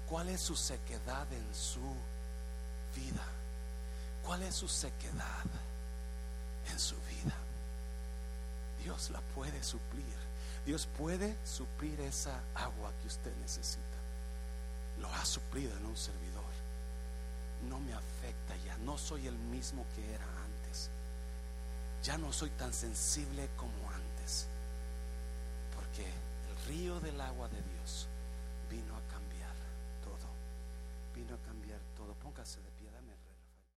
[0.10, 1.82] ¿Cuál es su sequedad en su
[2.96, 3.26] vida?
[4.24, 5.46] ¿Cuál es su sequedad
[6.72, 7.36] en su vida?
[8.84, 10.16] Dios la puede suplir.
[10.66, 13.82] Dios puede suplir esa agua que usted necesita.
[15.00, 16.46] Lo ha suplido en un servidor
[17.70, 20.26] no me afecta ya, no soy el mismo que era.
[22.06, 24.46] Ya no soy tan sensible como antes,
[25.76, 27.75] porque el río del agua de Dios